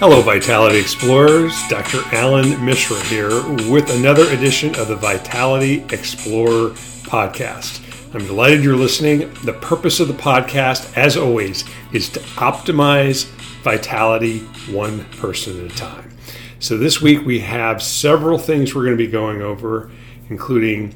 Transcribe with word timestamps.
Hello, 0.00 0.22
Vitality 0.22 0.78
Explorers. 0.78 1.54
Dr. 1.68 2.00
Allan 2.16 2.64
Mishra 2.64 2.98
here 3.04 3.46
with 3.70 3.94
another 3.94 4.26
edition 4.30 4.74
of 4.76 4.88
the 4.88 4.96
Vitality 4.96 5.84
Explorer 5.90 6.70
podcast. 6.70 7.82
I'm 8.14 8.26
delighted 8.26 8.64
you're 8.64 8.76
listening. 8.76 9.30
The 9.44 9.52
purpose 9.52 10.00
of 10.00 10.08
the 10.08 10.14
podcast, 10.14 10.96
as 10.96 11.18
always, 11.18 11.66
is 11.92 12.08
to 12.12 12.20
optimize 12.36 13.26
vitality 13.62 14.38
one 14.72 15.04
person 15.18 15.66
at 15.66 15.70
a 15.70 15.76
time. 15.76 16.16
So 16.60 16.78
this 16.78 17.02
week 17.02 17.26
we 17.26 17.40
have 17.40 17.82
several 17.82 18.38
things 18.38 18.74
we're 18.74 18.86
going 18.86 18.96
to 18.96 19.04
be 19.04 19.12
going 19.12 19.42
over, 19.42 19.90
including 20.30 20.94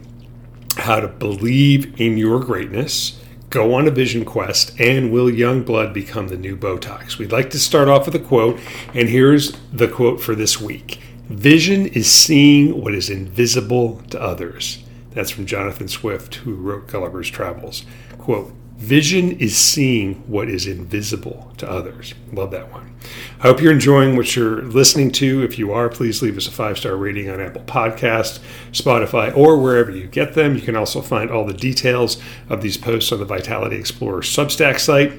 how 0.79 1.01
to 1.01 1.09
believe 1.09 2.01
in 2.01 2.17
your 2.17 2.41
greatness 2.41 3.23
go 3.55 3.73
on 3.73 3.87
a 3.87 3.91
vision 3.91 4.25
quest, 4.25 4.79
and 4.81 5.13
will 5.13 5.31
young 5.31 5.63
blood 5.63 5.95
become 5.95 6.27
the 6.27 6.37
new 6.37 6.57
Botox? 6.57 7.19
We'd 7.19 7.31
like 7.31 7.51
to 7.51 7.59
start 7.61 7.87
off 7.87 8.05
with 8.05 8.17
a 8.17 8.19
quote, 8.19 8.59
and 8.93 9.09
here's 9.09 9.53
the 9.73 9.87
quote 9.87 10.21
for 10.21 10.35
this 10.35 10.61
week 10.61 11.01
Vision 11.29 11.87
is 11.87 12.11
seeing 12.11 12.83
what 12.83 12.95
is 12.95 13.09
invisible 13.09 14.03
to 14.11 14.21
others. 14.21 14.83
That's 15.13 15.31
from 15.31 15.47
Jonathan 15.47 15.87
Swift, 15.87 16.35
who 16.37 16.55
wrote 16.57 16.89
Gulliver's 16.89 17.31
Travels. 17.31 17.85
Quote, 18.19 18.53
Vision 18.85 19.33
is 19.39 19.57
seeing 19.57 20.17
what 20.27 20.51
is 20.51 20.67
invisible 20.67 21.51
to 21.57 21.67
others. 21.69 22.13
Love 22.33 22.51
that 22.51 22.71
one. 22.71 22.95
I 23.39 23.45
hope 23.45 23.63
you're 23.63 23.73
enjoying 23.73 24.15
what 24.15 24.37
you're 24.37 24.61
listening 24.61 25.11
to. 25.13 25.43
If 25.43 25.59
you 25.59 25.73
are, 25.73 25.89
please 25.89 26.21
leave 26.21 26.37
us 26.37 26.47
a 26.47 26.51
five 26.51 26.77
star 26.77 26.95
rating 26.95 27.31
on 27.31 27.41
Apple 27.41 27.63
Podcast, 27.63 28.41
Spotify, 28.73 29.35
or 29.35 29.59
wherever 29.59 29.91
you 29.91 30.07
get 30.07 30.35
them. 30.35 30.55
You 30.55 30.61
can 30.61 30.77
also 30.77 31.01
find 31.01 31.31
all 31.31 31.47
the 31.47 31.55
details 31.55 32.21
of 32.51 32.61
these 32.61 32.77
posts 32.77 33.11
on 33.11 33.21
the 33.21 33.25
Vitality 33.25 33.77
Explorer 33.77 34.21
Substack 34.21 34.79
site, 34.79 35.15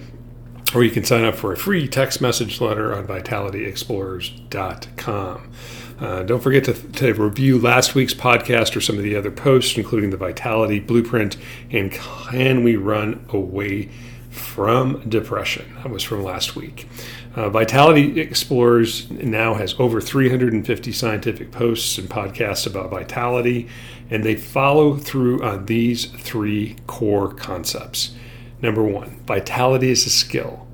or 0.76 0.84
you 0.84 0.92
can 0.92 1.04
sign 1.04 1.26
up 1.26 1.34
for 1.34 1.52
a 1.52 1.58
free 1.58 1.88
text 1.88 2.22
message 2.22 2.62
letter 2.62 2.96
on 2.96 3.08
vitalityexplorers.com. 3.08 5.52
Uh, 6.00 6.24
don't 6.24 6.42
forget 6.42 6.66
to, 6.66 6.74
to, 6.74 7.14
review 7.14 7.58
last 7.58 7.96
week's 7.96 8.14
podcast 8.14 8.76
or 8.76 8.82
some 8.82 8.98
of 8.98 9.04
the 9.04 9.16
other 9.16 9.32
posts, 9.32 9.78
including 9.78 10.10
the 10.10 10.18
Vitality 10.18 10.80
Blueprint 10.80 11.38
and 11.72 11.90
Can 11.92 12.64
We 12.64 12.76
Run 12.76 13.26
Away 13.30 13.90
from 14.30 15.08
Depression? 15.08 15.74
That 15.76 15.90
was 15.90 16.04
from 16.04 16.22
last 16.22 16.54
week. 16.54 16.90
Uh, 17.34 17.50
Vitality 17.50 18.20
Explorers 18.20 19.10
now 19.10 19.54
has 19.54 19.74
over 19.80 20.02
350 20.02 20.92
scientific 20.92 21.52
posts 21.52 21.98
and 21.98 22.10
podcasts 22.10 22.68
about 22.68 22.90
vitality, 22.90 23.70
and 24.10 24.24
they 24.24 24.36
follow 24.36 24.98
through 24.98 25.42
on 25.44 25.66
these 25.66 26.06
three 26.06 26.76
core 26.88 27.34
concepts. 27.34 28.14
Number 28.62 28.84
one, 28.84 29.22
vitality 29.26 29.92
is 29.92 30.06
a 30.06 30.10
skill. 30.10 30.68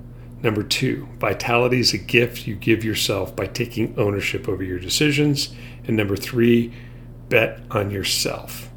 Number 0.43 0.63
two, 0.63 1.07
vitality 1.19 1.79
is 1.79 1.93
a 1.93 1.97
gift 1.97 2.47
you 2.47 2.55
give 2.55 2.83
yourself 2.83 3.35
by 3.35 3.45
taking 3.45 3.97
ownership 3.97 4.49
over 4.49 4.63
your 4.63 4.79
decisions. 4.79 5.53
And 5.87 5.95
number 5.95 6.15
three, 6.15 6.73
bet 7.29 7.61
on 7.71 7.91
yourself. 7.91 8.69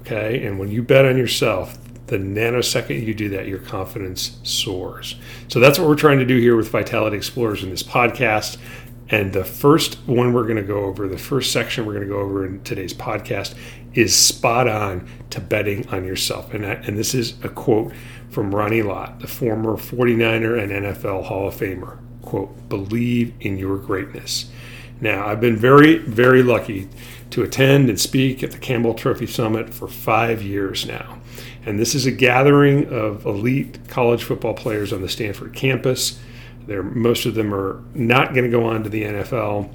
Okay. 0.00 0.46
And 0.46 0.58
when 0.58 0.70
you 0.70 0.82
bet 0.82 1.04
on 1.04 1.16
yourself, 1.16 1.78
the 2.06 2.18
nanosecond 2.18 3.04
you 3.04 3.14
do 3.14 3.28
that, 3.30 3.48
your 3.48 3.58
confidence 3.58 4.38
soars. 4.44 5.16
So 5.48 5.58
that's 5.58 5.78
what 5.78 5.88
we're 5.88 5.96
trying 5.96 6.20
to 6.20 6.24
do 6.24 6.38
here 6.38 6.54
with 6.54 6.68
Vitality 6.68 7.16
Explorers 7.16 7.64
in 7.64 7.70
this 7.70 7.82
podcast. 7.82 8.58
And 9.08 9.32
the 9.32 9.44
first 9.44 9.96
one 10.06 10.32
we're 10.32 10.44
going 10.44 10.56
to 10.56 10.62
go 10.62 10.84
over, 10.84 11.08
the 11.08 11.18
first 11.18 11.52
section 11.52 11.86
we're 11.86 11.94
going 11.94 12.06
to 12.06 12.12
go 12.12 12.20
over 12.20 12.44
in 12.44 12.62
today's 12.62 12.94
podcast 12.94 13.54
is 13.94 14.14
spot 14.14 14.68
on 14.68 15.08
to 15.30 15.40
betting 15.40 15.88
on 15.88 16.04
yourself. 16.04 16.52
And, 16.52 16.64
and 16.64 16.98
this 16.98 17.14
is 17.14 17.34
a 17.42 17.48
quote 17.48 17.92
from 18.30 18.54
Ronnie 18.54 18.82
Lott, 18.82 19.20
the 19.20 19.26
former 19.26 19.76
49er 19.76 20.60
and 20.62 20.72
NFL 20.72 21.24
Hall 21.24 21.48
of 21.48 21.54
Famer. 21.54 21.98
Quote, 22.22 22.68
believe 22.68 23.32
in 23.40 23.56
your 23.56 23.76
greatness. 23.76 24.50
Now, 25.00 25.26
I've 25.26 25.40
been 25.40 25.56
very, 25.56 25.98
very 25.98 26.42
lucky 26.42 26.88
to 27.30 27.42
attend 27.42 27.88
and 27.88 28.00
speak 28.00 28.42
at 28.42 28.50
the 28.50 28.58
Campbell 28.58 28.94
Trophy 28.94 29.26
Summit 29.26 29.72
for 29.72 29.88
five 29.88 30.42
years 30.42 30.86
now. 30.86 31.18
And 31.64 31.78
this 31.78 31.94
is 31.94 32.06
a 32.06 32.12
gathering 32.12 32.88
of 32.88 33.26
elite 33.26 33.78
college 33.88 34.24
football 34.24 34.54
players 34.54 34.92
on 34.92 35.02
the 35.02 35.08
Stanford 35.08 35.52
campus. 35.52 36.18
They're, 36.66 36.82
most 36.82 37.26
of 37.26 37.34
them 37.34 37.54
are 37.54 37.82
not 37.94 38.34
going 38.34 38.44
to 38.44 38.50
go 38.50 38.64
on 38.64 38.84
to 38.84 38.88
the 38.88 39.02
NFL, 39.02 39.72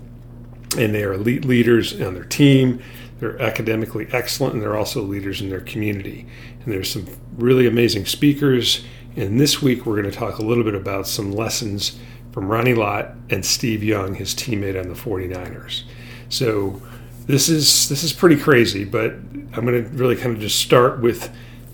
and 0.77 0.95
they 0.95 1.03
are 1.03 1.13
elite 1.13 1.45
leaders 1.45 1.99
on 2.01 2.13
their 2.13 2.23
team. 2.25 2.81
They're 3.21 3.39
academically 3.39 4.07
excellent 4.11 4.55
and 4.55 4.63
they're 4.63 4.75
also 4.75 5.03
leaders 5.03 5.41
in 5.41 5.49
their 5.49 5.61
community. 5.61 6.25
And 6.63 6.73
there's 6.73 6.91
some 6.91 7.05
really 7.37 7.67
amazing 7.67 8.07
speakers. 8.07 8.83
And 9.15 9.39
this 9.39 9.61
week 9.61 9.85
we're 9.85 10.01
going 10.01 10.11
to 10.11 10.17
talk 10.17 10.39
a 10.39 10.43
little 10.43 10.63
bit 10.63 10.73
about 10.73 11.07
some 11.07 11.31
lessons 11.31 11.99
from 12.31 12.47
Ronnie 12.47 12.73
Lott 12.73 13.11
and 13.29 13.45
Steve 13.45 13.83
Young, 13.83 14.15
his 14.15 14.33
teammate 14.33 14.79
on 14.79 14.89
the 14.89 14.95
49ers. 14.95 15.83
So 16.29 16.81
this 17.27 17.47
is 17.47 17.89
this 17.89 18.03
is 18.03 18.11
pretty 18.11 18.37
crazy, 18.37 18.85
but 18.85 19.11
I'm 19.11 19.65
going 19.65 19.83
to 19.83 19.89
really 19.91 20.15
kind 20.15 20.35
of 20.35 20.41
just 20.41 20.59
start 20.59 20.99
with 20.99 21.31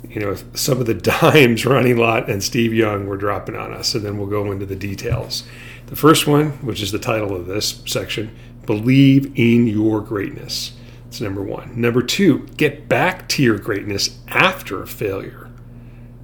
you 0.09 0.19
know 0.19 0.35
some 0.53 0.81
of 0.81 0.85
the 0.85 0.93
dimes 1.21 1.65
Ronnie 1.65 1.93
Lott 1.93 2.29
and 2.29 2.43
Steve 2.43 2.73
Young 2.73 3.07
were 3.07 3.15
dropping 3.15 3.55
on 3.55 3.71
us, 3.71 3.95
and 3.95 4.03
then 4.03 4.17
we'll 4.17 4.27
go 4.27 4.51
into 4.51 4.65
the 4.65 4.75
details. 4.75 5.47
The 5.85 5.95
first 5.95 6.27
one, 6.27 6.51
which 6.65 6.81
is 6.81 6.91
the 6.91 6.99
title 6.99 7.33
of 7.33 7.45
this 7.45 7.81
section, 7.85 8.35
believe 8.65 9.31
in 9.39 9.67
your 9.67 10.01
greatness. 10.01 10.73
That's 11.07 11.22
number 11.22 11.41
one. 11.41 11.79
Number 11.79 12.01
two, 12.01 12.47
get 12.57 12.90
back 12.90 13.29
to 13.29 13.41
your 13.41 13.57
greatness 13.57 14.19
after 14.28 14.84
a 14.84 14.88
failure. 14.88 15.50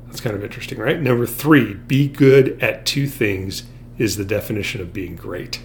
That's 0.08 0.20
kind 0.20 0.36
of 0.36 0.44
interesting, 0.44 0.78
right? 0.78 1.00
Number 1.00 1.26
three, 1.26 1.74
be 1.74 2.10
good 2.10 2.62
at 2.62 2.86
two 2.86 3.08
things 3.08 3.64
is 3.98 4.18
the 4.18 4.26
definition 4.26 4.82
of 4.82 4.92
being 4.92 5.16
great. 5.16 5.62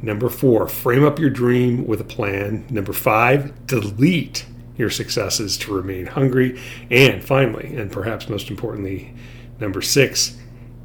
Number 0.00 0.28
four, 0.28 0.68
frame 0.68 1.04
up 1.04 1.18
your 1.18 1.28
dream 1.28 1.86
with 1.86 2.00
a 2.00 2.04
plan. 2.04 2.66
Number 2.70 2.92
five, 2.92 3.66
delete 3.66 4.46
your 4.76 4.90
successes 4.90 5.58
to 5.58 5.74
remain 5.74 6.06
hungry. 6.06 6.58
And 6.88 7.22
finally, 7.22 7.74
and 7.76 7.90
perhaps 7.90 8.28
most 8.28 8.48
importantly, 8.48 9.12
number 9.58 9.82
six, 9.82 10.38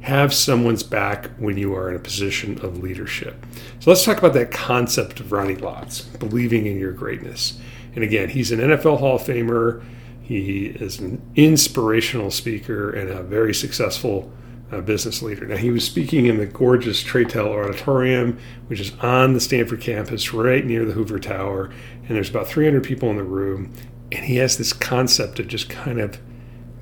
have 0.06 0.32
someone's 0.32 0.84
back 0.84 1.30
when 1.36 1.56
you 1.56 1.74
are 1.74 1.90
in 1.90 1.96
a 1.96 1.98
position 1.98 2.64
of 2.64 2.78
leadership. 2.78 3.44
So 3.80 3.90
let's 3.90 4.04
talk 4.04 4.18
about 4.18 4.34
that 4.34 4.52
concept 4.52 5.18
of 5.18 5.32
Ronnie 5.32 5.56
Lott's 5.56 6.02
believing 6.02 6.64
in 6.64 6.78
your 6.78 6.92
greatness. 6.92 7.58
And 7.92 8.04
again, 8.04 8.28
he's 8.28 8.52
an 8.52 8.60
NFL 8.60 9.00
Hall 9.00 9.16
of 9.16 9.22
Famer. 9.22 9.82
He 10.22 10.66
is 10.66 11.00
an 11.00 11.20
inspirational 11.34 12.30
speaker 12.30 12.88
and 12.90 13.10
a 13.10 13.24
very 13.24 13.52
successful 13.52 14.30
uh, 14.70 14.80
business 14.80 15.22
leader. 15.22 15.44
Now, 15.44 15.56
he 15.56 15.72
was 15.72 15.84
speaking 15.84 16.26
in 16.26 16.36
the 16.36 16.46
gorgeous 16.46 17.02
Traitel 17.02 17.48
Auditorium, 17.48 18.38
which 18.68 18.78
is 18.78 18.92
on 19.00 19.32
the 19.32 19.40
Stanford 19.40 19.80
campus, 19.80 20.32
right 20.32 20.64
near 20.64 20.84
the 20.84 20.92
Hoover 20.92 21.18
Tower. 21.18 21.72
And 22.06 22.10
there's 22.14 22.30
about 22.30 22.46
300 22.46 22.84
people 22.84 23.10
in 23.10 23.16
the 23.16 23.24
room. 23.24 23.72
And 24.12 24.24
he 24.24 24.36
has 24.36 24.56
this 24.56 24.72
concept 24.72 25.40
of 25.40 25.48
just 25.48 25.68
kind 25.68 25.98
of 25.98 26.20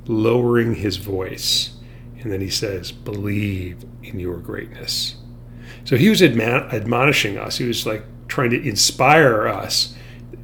lowering 0.07 0.75
his 0.75 0.99
voice 0.99 1.74
and 2.25 2.33
then 2.33 2.41
he 2.41 2.51
says, 2.51 2.91
believe 2.91 3.85
in 4.03 4.19
your 4.19 4.39
greatness. 4.39 5.17
So 5.85 5.97
he 5.97 6.09
was 6.09 6.23
admon- 6.23 6.73
admonishing 6.73 7.37
us. 7.39 7.59
He 7.59 7.67
was 7.67 7.87
like 7.87 8.03
trying 8.29 8.51
to 8.51 8.69
inspire 8.69 9.47
us 9.47 9.95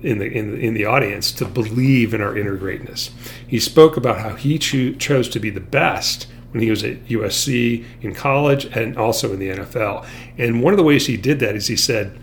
in 0.03 0.19
the, 0.19 0.27
in 0.27 0.53
the, 0.53 0.59
in 0.59 0.75
the 0.75 0.85
audience 0.85 1.33
to 1.33 1.47
believe 1.47 2.13
in 2.13 2.21
our 2.21 2.37
inner 2.37 2.57
greatness. 2.57 3.11
He 3.47 3.59
spoke 3.59 3.97
about 3.97 4.19
how 4.19 4.35
he 4.35 4.59
cho- 4.59 4.93
chose 4.93 5.29
to 5.31 5.41
be 5.41 5.49
the 5.49 5.61
best 5.61 6.27
when 6.51 6.63
he 6.63 6.71
was 6.71 6.85
at 6.85 7.05
USC 7.07 7.85
in 8.03 8.15
college 8.15 8.67
and 8.67 8.99
also 8.99 9.33
in 9.33 9.39
the 9.39 9.49
NFL. 9.49 10.07
And 10.37 10.63
one 10.63 10.75
of 10.75 10.79
the 10.79 10.85
ways 10.85 11.07
he 11.07 11.17
did 11.17 11.41
that 11.41 11.57
is 11.57 11.69
he 11.69 11.77
said, 11.77 12.19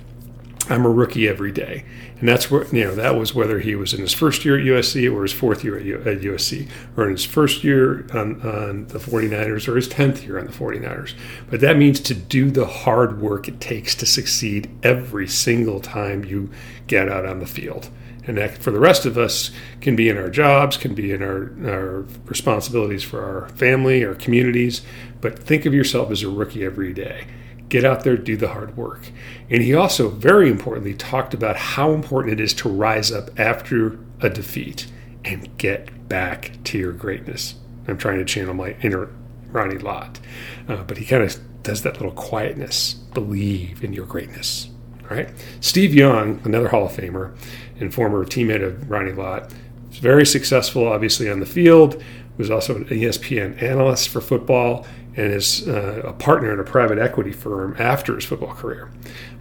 I'm 0.70 0.86
a 0.86 0.90
rookie 0.90 1.28
every 1.28 1.52
day. 1.52 1.86
And 2.20 2.28
that's 2.28 2.50
where, 2.52 2.66
you 2.68 2.84
know, 2.84 2.96
that 2.96 3.16
was 3.16 3.34
whether 3.34 3.60
he 3.60 3.76
was 3.76 3.94
in 3.94 4.02
his 4.02 4.14
first 4.14 4.44
year 4.44 4.58
at 4.58 4.66
USC 4.66 5.12
or 5.14 5.22
his 5.24 5.32
fourth 5.32 5.64
year 5.64 5.78
at, 5.78 5.86
U- 5.86 6.02
at 6.02 6.22
USC, 6.22 6.68
or 6.96 7.06
in 7.06 7.12
his 7.12 7.26
first 7.26 7.64
year 7.64 8.08
on, 8.14 8.42
on 8.42 8.88
the 8.88 9.00
49ers 9.00 9.68
or 9.68 9.76
his 9.76 9.88
10th 9.88 10.26
year 10.26 10.40
on 10.40 10.48
the 10.48 10.52
49ers. 10.52 11.14
But 11.50 11.62
that 11.62 11.78
means 11.78 12.00
to 12.02 12.14
do 12.14 12.50
the 12.50 12.66
hard 12.66 13.22
work 13.22 13.48
it 13.48 13.62
takes 13.62 13.96
to 13.96 14.06
succeed 14.06 14.70
every 14.84 15.28
single 15.28 15.80
time 15.80 16.26
you 16.26 16.50
get 16.88 17.08
out 17.08 17.26
on 17.26 17.40
the 17.40 17.48
field. 17.48 17.90
And 18.26 18.38
that 18.38 18.58
for 18.58 18.72
the 18.72 18.80
rest 18.80 19.06
of 19.06 19.18
us 19.18 19.52
can 19.80 19.96
be 19.96 20.10
in 20.10 20.18
our 20.18 20.30
jobs, 20.30 20.76
can 20.76 20.94
be 20.94 21.14
in 21.14 21.24
our, 21.24 21.54
our 21.66 22.02
responsibilities 22.26 23.04
for 23.04 23.24
our 23.24 23.48
family, 23.50 24.04
our 24.04 24.16
communities. 24.16 24.82
But 25.22 25.40
think 25.40 25.66
of 25.66 25.74
yourself 25.74 26.12
as 26.12 26.24
a 26.24 26.30
rookie 26.30 26.66
every 26.66 26.92
day 26.94 27.26
get 27.70 27.84
out 27.84 28.04
there, 28.04 28.18
do 28.18 28.38
the 28.38 28.50
hard 28.50 28.78
work. 28.78 29.12
And 29.50 29.62
he 29.62 29.74
also, 29.74 30.10
very 30.10 30.50
importantly, 30.50 30.94
talked 30.94 31.34
about 31.34 31.56
how 31.58 31.92
important 31.92 32.40
it 32.40 32.44
is 32.44 32.54
to 32.56 32.70
rise 32.70 33.12
up 33.12 33.38
after 33.40 34.00
a 34.22 34.30
defeat 34.30 34.88
and 35.26 35.56
get 35.58 36.08
back 36.08 36.52
to 36.66 36.78
your 36.78 36.94
greatness. 36.94 37.56
I'm 37.88 37.98
trying 37.98 38.20
to 38.20 38.26
channel 38.26 38.54
my 38.54 38.76
inner 38.82 39.10
Ronnie 39.52 39.78
Lott, 39.78 40.20
uh, 40.68 40.84
but 40.84 40.98
he 40.98 41.06
kind 41.06 41.24
of 41.24 41.38
does 41.64 41.82
that 41.84 41.96
little 41.96 42.12
quietness. 42.12 42.94
Believe 42.94 43.84
in 43.84 43.94
your 43.94 44.06
greatness. 44.06 44.70
All 45.10 45.16
right. 45.16 45.30
Steve 45.62 45.94
Young, 45.94 46.42
another 46.44 46.70
Hall 46.70 46.86
of 46.86 46.92
Famer 46.92 47.36
and 47.80 47.94
former 47.94 48.26
teammate 48.26 48.64
of 48.64 48.90
Ronnie 48.90 49.14
Lott, 49.14 49.54
very 49.92 50.26
successful, 50.26 50.88
obviously, 50.88 51.30
on 51.30 51.40
the 51.40 51.46
field. 51.46 52.04
Was 52.38 52.52
also 52.52 52.76
an 52.76 52.86
ESPN 52.86 53.62
analyst 53.62 54.10
for 54.10 54.22
football 54.22 54.86
and 55.18 55.34
is 55.34 55.68
uh, 55.68 56.04
a 56.06 56.14
partner 56.14 56.54
in 56.54 56.60
a 56.60 56.64
private 56.64 57.00
equity 57.00 57.32
firm 57.32 57.76
after 57.80 58.14
his 58.14 58.24
football 58.24 58.54
career. 58.54 58.92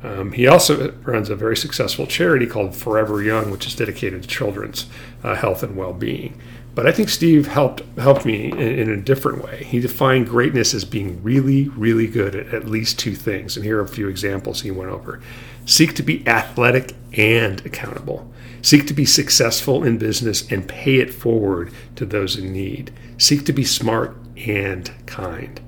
Um, 0.03 0.33
he 0.33 0.47
also 0.47 0.93
runs 1.05 1.29
a 1.29 1.37
very 1.37 1.57
successful 1.57 2.07
charity 2.07 2.47
called 2.47 2.75
Forever 2.75 3.23
Young, 3.23 3.51
which 3.51 3.67
is 3.67 3.75
dedicated 3.75 4.23
to 4.23 4.29
children's 4.29 4.87
uh, 5.23 5.35
health 5.35 5.63
and 5.63 5.77
well-being. 5.77 6.41
But 6.75 6.87
I 6.87 6.93
think 6.93 7.09
Steve 7.09 7.47
helped 7.47 7.83
helped 7.99 8.27
me 8.27 8.51
in, 8.51 8.59
in, 8.59 8.91
a 8.91 8.97
different 8.99 9.43
way. 9.43 9.65
He 9.65 9.81
defined 9.81 10.29
greatness 10.29 10.75
as 10.75 10.85
being 10.85 11.23
really, 11.23 11.69
really 11.71 12.07
good 12.07 12.35
at 12.35 12.53
at 12.53 12.67
least 12.67 12.99
two 12.99 13.15
things. 13.15 13.57
And 13.57 13.65
here 13.65 13.79
are 13.79 13.85
a 13.85 13.89
few 13.89 14.09
examples 14.09 14.61
he 14.61 14.71
went 14.71 14.91
over. 14.91 15.21
Seek 15.65 15.95
to 15.95 16.03
be 16.03 16.27
athletic 16.29 16.93
and 17.15 17.65
accountable. 17.65 18.31
Seek 18.67 18.89
to 18.89 18.95
be 18.95 19.05
successful 19.05 19.85
in 19.85 19.97
business 19.97 20.51
and 20.51 20.67
pay 20.69 20.97
it 20.97 21.15
forward 21.15 21.73
to 21.95 22.05
those 22.05 22.35
in 22.35 22.53
need. 22.53 22.93
Seek 23.17 23.45
to 23.45 23.53
be 23.53 23.63
smart 23.63 24.17
and 24.37 24.91
kind. 25.07 25.61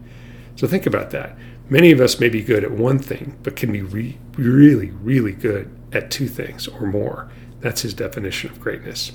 So 0.56 0.66
think 0.66 0.84
about 0.84 1.10
that. 1.10 1.38
Many 1.70 1.92
of 1.92 2.00
us 2.00 2.18
may 2.18 2.28
be 2.28 2.42
good 2.42 2.64
at 2.64 2.72
one 2.72 2.98
thing, 2.98 3.38
but 3.44 3.54
can 3.54 3.70
be 3.70 3.82
re- 3.82 4.18
really, 4.32 4.90
really 4.90 5.30
good 5.30 5.70
at 5.92 6.10
two 6.10 6.26
things 6.26 6.66
or 6.66 6.88
more. 6.88 7.30
That's 7.60 7.82
his 7.82 7.94
definition 7.94 8.50
of 8.50 8.58
greatness. 8.58 9.12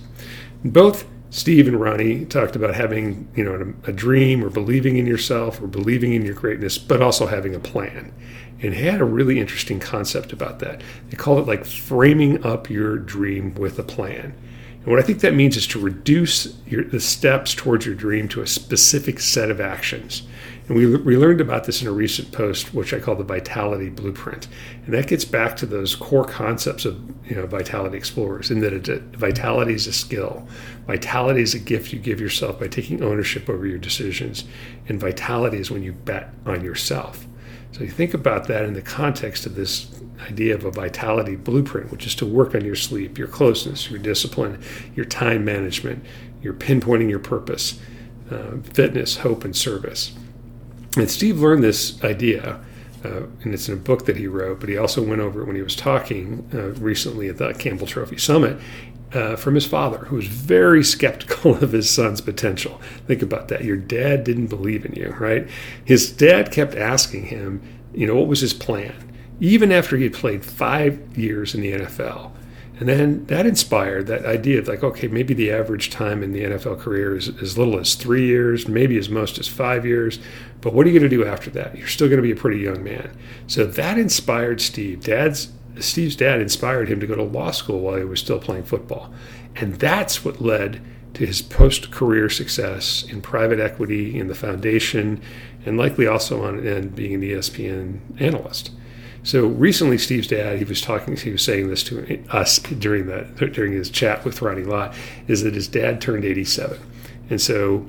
Both 0.64 1.06
Steve 1.34 1.68
and 1.68 1.82
Ronnie 1.82 2.26
talked 2.26 2.56
about 2.56 2.76
having, 2.76 3.28
you 3.36 3.44
know, 3.44 3.74
a, 3.86 3.92
dream 3.92 4.46
or 4.46 4.52
believing 4.52 4.98
in 4.98 5.08
yourself 5.08 5.60
or 5.60 5.66
believing 5.66 6.14
in 6.14 6.24
your 6.24 6.36
greatness, 6.36 6.78
but 6.78 7.02
also 7.02 7.26
having 7.26 7.56
a 7.56 7.60
plan. 7.60 8.14
And 8.62 8.76
had 8.76 9.02
a 9.02 9.06
really 9.06 9.40
interesting 9.40 9.80
concept 9.80 10.32
about 10.32 10.60
that. 10.60 10.82
They 11.10 11.18
call 11.18 11.40
it 11.40 11.48
like 11.48 11.66
framing 11.66 12.46
up 12.46 12.70
your 12.70 12.98
dream 12.98 13.56
with 13.56 13.80
a 13.80 13.84
plan. 13.84 14.36
And 14.84 14.86
what 14.86 15.00
I 15.00 15.02
think 15.02 15.22
that 15.22 15.34
means 15.34 15.58
is 15.58 15.66
to 15.68 15.80
reduce 15.80 16.56
your, 16.68 16.84
the 16.84 17.00
steps 17.00 17.56
towards 17.56 17.88
your 17.88 17.96
dream 17.96 18.28
to 18.28 18.42
a 18.42 18.48
specific 18.48 19.20
set 19.20 19.50
of 19.50 19.60
actions. 19.60 20.22
And 20.68 20.78
we, 20.78 20.96
we 20.96 21.18
learned 21.18 21.42
about 21.42 21.66
this 21.66 21.82
in 21.82 21.88
a 21.88 21.92
recent 21.92 22.32
post, 22.32 22.74
which 22.74 22.94
I 22.94 23.00
call 23.00 23.16
the 23.16 23.24
Vitality 23.24 23.90
Blueprint. 23.90 24.48
And 24.86 24.94
that 24.94 25.08
gets 25.08 25.26
back 25.26 25.58
to 25.58 25.66
those 25.66 25.96
core 25.96 26.26
concepts 26.26 26.86
of 26.86 27.02
you 27.28 27.36
know, 27.36 27.46
Vitality 27.46 27.98
Explorers, 27.98 28.50
in 28.52 28.62
that 28.62 28.74
it, 28.74 29.02
vitality 29.16 29.74
is 29.74 29.88
a 29.88 29.94
skill. 29.94 30.48
Vitality 30.88 31.42
is 31.42 31.54
a 31.54 31.60
gift 31.60 31.94
you 31.94 32.00
give 32.00 32.20
yourself 32.20 32.60
by 32.60 32.68
taking 32.68 33.04
ownership 33.04 33.50
over 33.50 33.66
your 33.66 33.78
decisions. 33.78 34.44
And 34.88 35.00
vitality 35.00 35.58
is 35.58 35.72
when 35.72 35.84
you 35.84 35.94
bet 35.94 36.34
on 36.46 36.64
yourself. 36.64 37.26
So 37.72 37.82
you 37.82 37.90
think 37.90 38.14
about 38.14 38.48
that 38.48 38.66
in 38.66 38.74
the 38.74 38.82
context 38.82 39.46
of 39.46 39.56
this 39.56 39.90
idea 40.30 40.54
of 40.54 40.64
a 40.64 40.72
vitality 40.72 41.36
blueprint, 41.36 41.92
which 41.92 42.06
is 42.06 42.14
to 42.16 42.26
work 42.26 42.54
on 42.54 42.64
your 42.64 42.76
sleep, 42.76 43.18
your 43.18 43.28
closeness, 43.28 43.90
your 43.90 44.00
discipline, 44.00 44.62
your 44.96 45.06
time 45.06 45.44
management, 45.44 46.06
your 46.42 46.54
pinpointing 46.54 47.10
your 47.10 47.20
purpose, 47.20 47.80
uh, 48.30 48.58
fitness, 48.74 49.18
hope, 49.18 49.44
and 49.44 49.56
service. 49.56 50.16
And 50.98 51.10
Steve 51.10 51.40
learned 51.40 51.64
this 51.64 52.02
idea, 52.04 52.60
uh, 53.04 53.24
and 53.42 53.54
it's 53.54 53.68
in 53.68 53.74
a 53.74 53.78
book 53.78 54.06
that 54.06 54.18
he 54.18 54.28
wrote, 54.28 54.60
but 54.60 54.70
he 54.70 54.78
also 54.78 55.02
went 55.02 55.22
over 55.22 55.42
it 55.42 55.46
when 55.46 55.56
he 55.56 55.62
was 55.62 55.76
talking 55.76 56.50
uh, 56.54 56.70
recently 56.74 57.30
at 57.30 57.38
the 57.38 57.54
Campbell 57.54 57.88
Trophy 57.88 58.18
Summit. 58.18 58.60
Uh, 59.14 59.36
from 59.36 59.54
his 59.54 59.68
father, 59.68 60.06
who 60.06 60.16
was 60.16 60.26
very 60.26 60.84
skeptical 60.84 61.56
of 61.64 61.72
his 61.72 61.88
son's 61.88 62.20
potential. 62.20 62.82
Think 63.06 63.22
about 63.22 63.48
that. 63.50 63.64
Your 63.64 63.78
dad 63.78 64.24
didn't 64.24 64.48
believe 64.48 64.86
in 64.86 64.94
you, 64.94 65.10
right? 65.20 65.48
His 65.86 66.12
dad 66.12 66.52
kept 66.52 66.74
asking 66.74 67.28
him, 67.28 67.62
you 67.94 68.08
know, 68.08 68.16
what 68.16 68.26
was 68.26 68.42
his 68.42 68.56
plan? 68.56 69.14
Even 69.40 69.72
after 69.72 69.98
he 69.98 70.06
had 70.06 70.14
played 70.14 70.44
five 70.44 71.16
years 71.16 71.54
in 71.54 71.62
the 71.62 71.74
NFL, 71.74 72.32
and 72.84 72.90
then 72.90 73.26
that 73.28 73.46
inspired 73.46 74.08
that 74.08 74.26
idea 74.26 74.60
of 74.60 74.68
like, 74.68 74.84
okay, 74.84 75.08
maybe 75.08 75.34
the 75.34 75.54
average 75.54 75.90
time 75.90 76.22
in 76.22 76.34
the 76.34 76.44
NFL 76.44 76.82
career 76.82 77.16
is 77.16 77.30
as 77.42 77.58
little 77.58 77.80
as 77.80 77.96
three 77.96 78.26
years, 78.26 78.68
maybe 78.68 78.98
as 78.98 79.08
most 79.08 79.40
as 79.40 79.48
five 79.48 79.86
years. 79.86 80.20
But 80.60 80.74
what 80.74 80.86
are 80.86 80.90
you 80.90 81.00
going 81.00 81.10
to 81.10 81.16
do 81.16 81.26
after 81.26 81.50
that? 81.52 81.78
You're 81.78 81.88
still 81.88 82.10
going 82.10 82.18
to 82.18 82.22
be 82.22 82.34
a 82.34 82.36
pretty 82.36 82.60
young 82.60 82.84
man. 82.84 83.16
So 83.48 83.66
that 83.66 83.98
inspired 83.98 84.60
Steve. 84.60 85.06
Dad's 85.06 85.54
Steve's 85.80 86.18
dad 86.18 86.42
inspired 86.42 86.90
him 86.90 87.00
to 87.00 87.08
go 87.08 87.16
to 87.16 87.24
law 87.24 87.52
school 87.52 87.80
while 87.80 87.96
he 87.96 88.04
was 88.04 88.20
still 88.20 88.38
playing 88.38 88.66
football. 88.66 89.14
And 89.56 89.76
that's 89.76 90.26
what 90.26 90.42
led 90.42 90.82
to 91.14 91.26
his 91.26 91.42
post 91.42 91.90
career 91.90 92.28
success 92.28 93.04
in 93.04 93.22
private 93.22 93.62
equity, 93.62 94.20
in 94.20 94.28
the 94.28 94.36
foundation, 94.36 95.22
and 95.66 95.78
likely 95.78 96.06
also 96.06 96.44
on 96.44 96.68
and 96.68 96.94
being 96.94 97.14
an 97.14 97.22
ESPN 97.22 98.02
analyst. 98.20 98.72
So 99.24 99.48
recently, 99.48 99.98
Steve's 99.98 100.28
dad, 100.28 100.58
he 100.60 100.66
was 100.66 100.82
talking, 100.82 101.16
he 101.16 101.32
was 101.32 101.42
saying 101.42 101.70
this 101.70 101.84
to 101.84 102.24
us 102.30 102.60
during 102.60 103.08
that 103.08 103.36
during 103.54 103.72
his 103.72 103.90
chat 103.90 104.26
with 104.26 104.42
Ronnie 104.42 104.64
Lott, 104.64 104.94
is 105.28 105.44
that 105.44 105.54
his 105.54 105.68
dad 105.68 106.02
turned 106.02 106.26
87, 106.26 106.78
and 107.30 107.42
so 107.42 107.88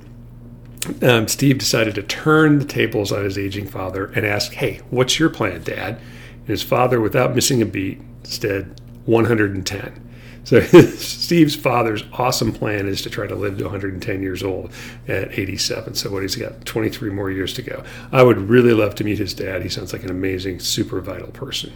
um, 1.02 1.26
Steve 1.28 1.58
decided 1.58 1.94
to 1.96 2.02
turn 2.02 2.58
the 2.58 2.64
tables 2.64 3.10
on 3.10 3.24
his 3.24 3.36
aging 3.36 3.66
father 3.66 4.06
and 4.14 4.24
ask, 4.24 4.52
"Hey, 4.52 4.80
what's 4.90 5.18
your 5.18 5.28
plan, 5.28 5.62
Dad?" 5.62 5.98
And 6.40 6.48
his 6.48 6.62
father, 6.62 7.00
without 7.00 7.34
missing 7.34 7.60
a 7.60 7.66
beat, 7.66 8.00
said 8.22 8.80
110. 9.06 10.03
So 10.44 10.60
Steve's 10.96 11.56
father's 11.56 12.04
awesome 12.12 12.52
plan 12.52 12.86
is 12.86 13.02
to 13.02 13.10
try 13.10 13.26
to 13.26 13.34
live 13.34 13.58
to 13.58 13.64
110 13.64 14.22
years 14.22 14.42
old 14.42 14.70
at 15.08 15.36
87. 15.38 15.94
So 15.94 16.10
what 16.10 16.22
he's 16.22 16.36
got 16.36 16.64
23 16.64 17.10
more 17.10 17.30
years 17.30 17.54
to 17.54 17.62
go. 17.62 17.82
I 18.12 18.22
would 18.22 18.38
really 18.38 18.72
love 18.72 18.94
to 18.96 19.04
meet 19.04 19.18
his 19.18 19.34
dad. 19.34 19.62
He 19.62 19.68
sounds 19.68 19.92
like 19.92 20.04
an 20.04 20.10
amazing, 20.10 20.60
super 20.60 21.00
vital 21.00 21.28
person. 21.28 21.72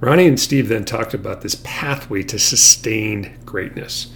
Ronnie 0.00 0.26
and 0.26 0.38
Steve 0.38 0.68
then 0.68 0.84
talked 0.84 1.14
about 1.14 1.40
this 1.40 1.60
pathway 1.62 2.24
to 2.24 2.38
sustained 2.38 3.30
greatness. 3.46 4.12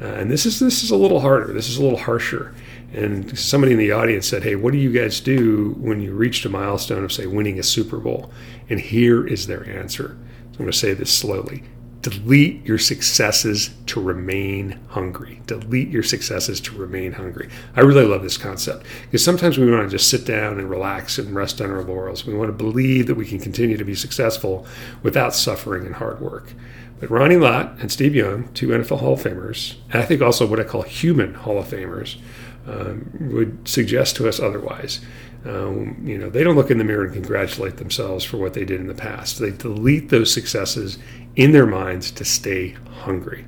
Uh, 0.00 0.06
and 0.06 0.30
this 0.30 0.44
is 0.44 0.58
this 0.58 0.82
is 0.82 0.90
a 0.90 0.96
little 0.96 1.20
harder. 1.20 1.52
This 1.52 1.68
is 1.68 1.76
a 1.76 1.82
little 1.82 1.98
harsher. 1.98 2.54
And 2.92 3.38
somebody 3.38 3.72
in 3.72 3.78
the 3.78 3.92
audience 3.92 4.26
said, 4.26 4.42
"Hey, 4.42 4.56
what 4.56 4.72
do 4.72 4.78
you 4.78 4.90
guys 4.90 5.20
do 5.20 5.76
when 5.78 6.00
you 6.00 6.12
reached 6.12 6.44
a 6.46 6.48
milestone 6.48 7.04
of 7.04 7.12
say 7.12 7.26
winning 7.26 7.58
a 7.58 7.62
Super 7.62 7.98
Bowl?" 7.98 8.32
And 8.68 8.80
here 8.80 9.26
is 9.26 9.46
their 9.46 9.68
answer. 9.68 10.16
So 10.52 10.58
I'm 10.58 10.58
going 10.58 10.72
to 10.72 10.76
say 10.76 10.94
this 10.94 11.12
slowly. 11.12 11.64
Delete 12.02 12.64
your 12.64 12.78
successes 12.78 13.70
to 13.86 14.00
remain 14.00 14.78
hungry. 14.88 15.42
Delete 15.46 15.88
your 15.88 16.02
successes 16.02 16.58
to 16.62 16.74
remain 16.74 17.12
hungry. 17.12 17.50
I 17.76 17.80
really 17.80 18.06
love 18.06 18.22
this 18.22 18.38
concept 18.38 18.86
because 19.04 19.22
sometimes 19.22 19.58
we 19.58 19.70
want 19.70 19.90
to 19.90 19.96
just 19.96 20.08
sit 20.08 20.24
down 20.24 20.58
and 20.58 20.70
relax 20.70 21.18
and 21.18 21.34
rest 21.34 21.60
on 21.60 21.70
our 21.70 21.82
laurels. 21.82 22.24
We 22.24 22.34
want 22.34 22.48
to 22.48 22.52
believe 22.56 23.06
that 23.06 23.16
we 23.16 23.26
can 23.26 23.38
continue 23.38 23.76
to 23.76 23.84
be 23.84 23.94
successful 23.94 24.66
without 25.02 25.34
suffering 25.34 25.84
and 25.84 25.96
hard 25.96 26.20
work. 26.20 26.54
But 27.00 27.10
Ronnie 27.10 27.36
Lott 27.36 27.76
and 27.80 27.92
Steve 27.92 28.14
Young, 28.14 28.52
two 28.52 28.68
NFL 28.68 29.00
Hall 29.00 29.14
of 29.14 29.22
Famers, 29.22 29.76
and 29.90 30.02
I 30.02 30.06
think 30.06 30.22
also 30.22 30.46
what 30.46 30.60
I 30.60 30.64
call 30.64 30.82
human 30.82 31.34
Hall 31.34 31.58
of 31.58 31.66
Famers, 31.66 32.18
um, 32.66 33.10
would 33.32 33.66
suggest 33.66 34.16
to 34.16 34.28
us 34.28 34.38
otherwise. 34.38 35.00
Um, 35.46 36.02
you 36.04 36.18
know, 36.18 36.28
they 36.28 36.44
don't 36.44 36.56
look 36.56 36.70
in 36.70 36.76
the 36.76 36.84
mirror 36.84 37.04
and 37.04 37.14
congratulate 37.14 37.78
themselves 37.78 38.24
for 38.24 38.36
what 38.36 38.52
they 38.52 38.66
did 38.66 38.80
in 38.80 38.86
the 38.86 38.94
past. 38.94 39.38
They 39.38 39.50
delete 39.50 40.10
those 40.10 40.32
successes 40.32 40.98
in 41.36 41.52
their 41.52 41.66
minds 41.66 42.10
to 42.12 42.24
stay 42.24 42.76
hungry. 43.02 43.44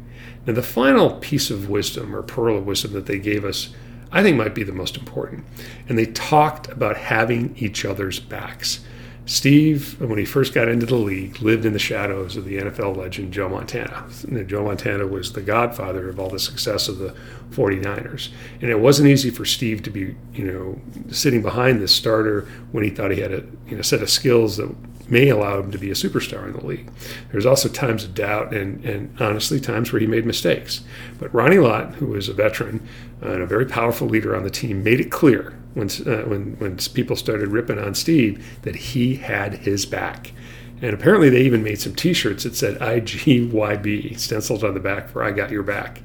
Now, 0.47 0.55
the 0.55 0.63
final 0.63 1.19
piece 1.19 1.51
of 1.51 1.69
wisdom 1.69 2.15
or 2.15 2.23
pearl 2.23 2.59
of 2.59 2.67
wisdom 2.67 2.93
that 2.93 3.07
they 3.07 3.19
gave 3.19 3.45
us, 3.45 3.71
I 4.11 4.23
think, 4.23 4.37
might 4.37 4.55
be 4.55 4.65
the 4.65 4.73
most 4.73 4.97
important. 4.97 5.45
And 5.89 5.97
they 5.97 6.07
talked 6.07 6.69
about 6.69 6.97
having 6.97 7.57
each 7.57 7.85
other's 7.85 8.19
backs. 8.19 8.81
Steve, 9.25 10.01
when 10.01 10.19
he 10.19 10.25
first 10.25 10.53
got 10.53 10.67
into 10.67 10.85
the 10.85 10.97
league, 10.97 11.41
lived 11.41 11.65
in 11.65 11.73
the 11.73 11.79
shadows 11.79 12.37
of 12.37 12.45
the 12.45 12.57
NFL 12.57 12.97
legend 12.97 13.33
Joe 13.33 13.49
Montana. 13.49 14.05
Joe 14.47 14.65
Montana 14.65 15.07
was 15.07 15.33
the 15.33 15.43
godfather 15.43 16.09
of 16.09 16.19
all 16.19 16.29
the 16.29 16.41
success 16.41 16.89
of 16.89 16.99
the 16.99 17.15
49ers. 17.51 18.31
And 18.61 18.69
it 18.69 18.81
wasn't 18.81 19.09
easy 19.09 19.31
for 19.31 19.45
Steve 19.45 19.85
to 19.85 19.91
be, 19.91 20.17
you 20.35 20.45
know, 20.45 20.81
sitting 21.13 21.41
behind 21.41 21.81
this 21.81 21.95
starter 21.95 22.49
when 22.73 22.83
he 22.83 22.91
thought 22.91 23.13
he 23.13 23.21
had 23.21 23.33
a 23.33 23.45
you 23.69 23.77
know, 23.77 23.83
set 23.83 24.03
of 24.03 24.11
skills 24.11 24.57
that 24.57 24.75
may 25.09 25.29
allow 25.29 25.59
him 25.61 25.71
to 25.71 25.79
be 25.79 25.91
a 25.91 25.95
superstar 25.95 26.47
in 26.47 26.53
the 26.53 26.65
league. 26.65 26.91
There's 27.31 27.47
also 27.47 27.69
times 27.69 28.05
of 28.05 28.15
doubt 28.15 28.55
and, 28.55 28.85
and 28.85 29.15
honestly 29.21 29.61
times 29.61 29.93
where 29.93 30.01
he 30.01 30.07
made 30.07 30.27
mistakes. 30.27 30.83
But 31.19 31.35
Ronnie 31.35 31.59
Lott, 31.59 31.95
who 31.95 32.07
was 32.07 32.29
a 32.29 32.35
veteran 32.35 32.87
and 33.21 33.43
a 33.43 33.47
very 33.47 33.67
powerful 33.67 34.09
leader 34.09 34.35
on 34.37 34.45
the 34.45 34.51
team, 34.51 34.83
made 34.83 35.01
it 35.01 35.11
clear 35.11 35.55
when, 35.75 35.89
uh, 36.07 36.29
when, 36.29 36.57
when 36.59 36.77
people 36.79 37.17
started 37.17 37.49
ripping 37.49 37.79
on 37.79 37.95
Steve 37.95 38.63
that 38.63 38.77
he 38.77 39.17
had 39.17 39.55
his 39.59 39.87
back. 39.87 40.33
And 40.81 40.93
apparently, 40.93 41.31
they 41.31 41.43
even 41.43 41.63
made 41.63 41.81
some 41.81 41.95
t 41.95 42.13
shirts 42.13 42.43
that 42.43 42.57
said 42.57 42.79
IGYB, 42.81 44.19
stenciled 44.19 44.65
on 44.65 44.75
the 44.75 44.81
back 44.81 45.09
for 45.09 45.23
I 45.23 45.31
Got 45.31 45.53
Your 45.53 45.63
Back. 45.63 46.03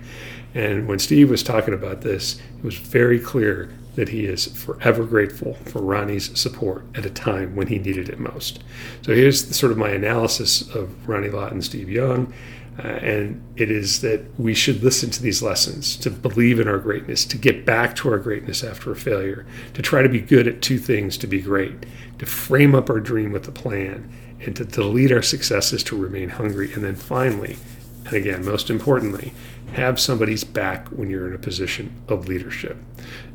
And 0.53 0.87
when 0.87 0.99
Steve 0.99 1.31
was 1.31 1.41
talking 1.41 1.73
about 1.73 2.01
this, 2.01 2.39
it 2.57 2.63
was 2.63 2.77
very 2.77 3.19
clear 3.19 3.69
that 3.97 4.09
he 4.09 4.25
is 4.25 4.45
forever 4.45 5.03
grateful 5.03 5.55
for 5.65 5.81
Ronnie's 5.81 6.39
support 6.39 6.85
at 6.93 7.03
a 7.03 7.09
time 7.09 7.55
when 7.55 7.65
he 7.65 7.79
needed 7.79 8.09
it 8.09 8.19
most. 8.19 8.63
So 9.01 9.13
here's 9.13 9.55
sort 9.55 9.71
of 9.71 9.77
my 9.79 9.89
analysis 9.89 10.61
of 10.73 11.09
Ronnie 11.09 11.29
Lott 11.29 11.51
and 11.51 11.63
Steve 11.63 11.89
Young. 11.89 12.31
Uh, 12.77 12.89
and 12.89 13.43
it 13.55 13.71
is 13.71 14.01
that 14.01 14.21
we 14.39 14.53
should 14.53 14.83
listen 14.83 15.09
to 15.09 15.23
these 15.23 15.41
lessons 15.41 15.95
to 15.95 16.11
believe 16.11 16.59
in 16.59 16.67
our 16.67 16.77
greatness, 16.77 17.25
to 17.25 17.35
get 17.35 17.65
back 17.65 17.95
to 17.95 18.07
our 18.07 18.19
greatness 18.19 18.63
after 18.63 18.91
a 18.91 18.95
failure, 18.95 19.47
to 19.73 19.81
try 19.81 20.03
to 20.03 20.09
be 20.09 20.21
good 20.21 20.47
at 20.47 20.61
two 20.61 20.77
things 20.77 21.17
to 21.17 21.25
be 21.25 21.41
great, 21.41 21.87
to 22.19 22.25
frame 22.27 22.75
up 22.75 22.91
our 22.91 22.99
dream 22.99 23.31
with 23.31 23.47
a 23.47 23.51
plan, 23.51 24.07
and 24.45 24.55
to 24.55 24.63
delete 24.63 25.11
our 25.11 25.23
successes 25.23 25.81
to 25.81 25.97
remain 25.97 26.29
hungry. 26.29 26.71
And 26.71 26.83
then 26.83 26.95
finally, 26.95 27.57
and 28.05 28.13
again, 28.13 28.45
most 28.45 28.69
importantly, 28.69 29.33
have 29.73 29.99
somebody's 29.99 30.43
back 30.43 30.87
when 30.89 31.09
you're 31.09 31.27
in 31.27 31.35
a 31.35 31.39
position 31.39 31.93
of 32.07 32.27
leadership. 32.27 32.77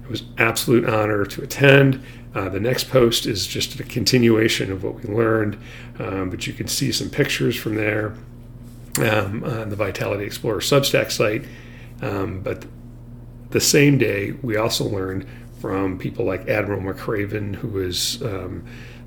It 0.02 0.10
was 0.10 0.24
absolute 0.38 0.88
honor 0.88 1.24
to 1.24 1.42
attend. 1.42 2.02
Uh, 2.34 2.48
the 2.48 2.60
next 2.60 2.90
post 2.90 3.26
is 3.26 3.46
just 3.46 3.78
a 3.78 3.84
continuation 3.84 4.72
of 4.72 4.82
what 4.82 4.94
we 4.94 5.14
learned, 5.14 5.58
um, 5.98 6.30
but 6.30 6.46
you 6.46 6.52
can 6.52 6.66
see 6.66 6.90
some 6.90 7.10
pictures 7.10 7.56
from 7.56 7.74
there 7.74 8.14
um, 8.98 9.44
on 9.44 9.68
the 9.68 9.76
Vitality 9.76 10.24
Explorer 10.24 10.60
Substack 10.60 11.10
site. 11.10 11.44
Um, 12.00 12.40
but 12.40 12.64
the 13.50 13.60
same 13.60 13.98
day, 13.98 14.32
we 14.42 14.56
also 14.56 14.84
learned 14.84 15.26
from 15.60 15.98
people 15.98 16.24
like 16.24 16.48
Admiral 16.48 16.80
McRaven, 16.80 17.54
who 17.54 17.80
is 17.80 18.20
um, 18.22 18.64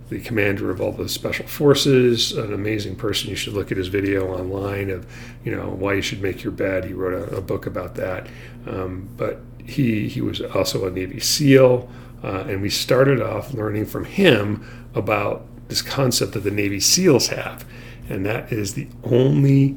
the 0.09 0.19
commander 0.19 0.69
of 0.69 0.79
all 0.79 0.91
the 0.91 1.09
special 1.09 1.47
forces, 1.47 2.31
an 2.31 2.53
amazing 2.53 2.95
person. 2.95 3.29
You 3.29 3.35
should 3.35 3.53
look 3.53 3.71
at 3.71 3.77
his 3.77 3.87
video 3.87 4.27
online 4.27 4.89
of, 4.89 5.07
you 5.43 5.55
know, 5.55 5.69
why 5.69 5.93
you 5.93 6.01
should 6.01 6.21
make 6.21 6.43
your 6.43 6.51
bed. 6.51 6.85
He 6.85 6.93
wrote 6.93 7.13
a, 7.13 7.37
a 7.37 7.41
book 7.41 7.65
about 7.65 7.95
that. 7.95 8.27
Um, 8.67 9.09
but 9.17 9.39
he 9.65 10.07
he 10.07 10.21
was 10.21 10.41
also 10.41 10.87
a 10.87 10.91
Navy 10.91 11.19
SEAL, 11.19 11.89
uh, 12.23 12.45
and 12.47 12.61
we 12.61 12.69
started 12.69 13.21
off 13.21 13.53
learning 13.53 13.85
from 13.87 14.05
him 14.05 14.63
about 14.93 15.45
this 15.67 15.81
concept 15.81 16.33
that 16.33 16.41
the 16.41 16.51
Navy 16.51 16.79
SEALs 16.79 17.27
have, 17.27 17.65
and 18.07 18.25
that 18.25 18.51
is 18.51 18.75
the 18.75 18.87
only 19.03 19.75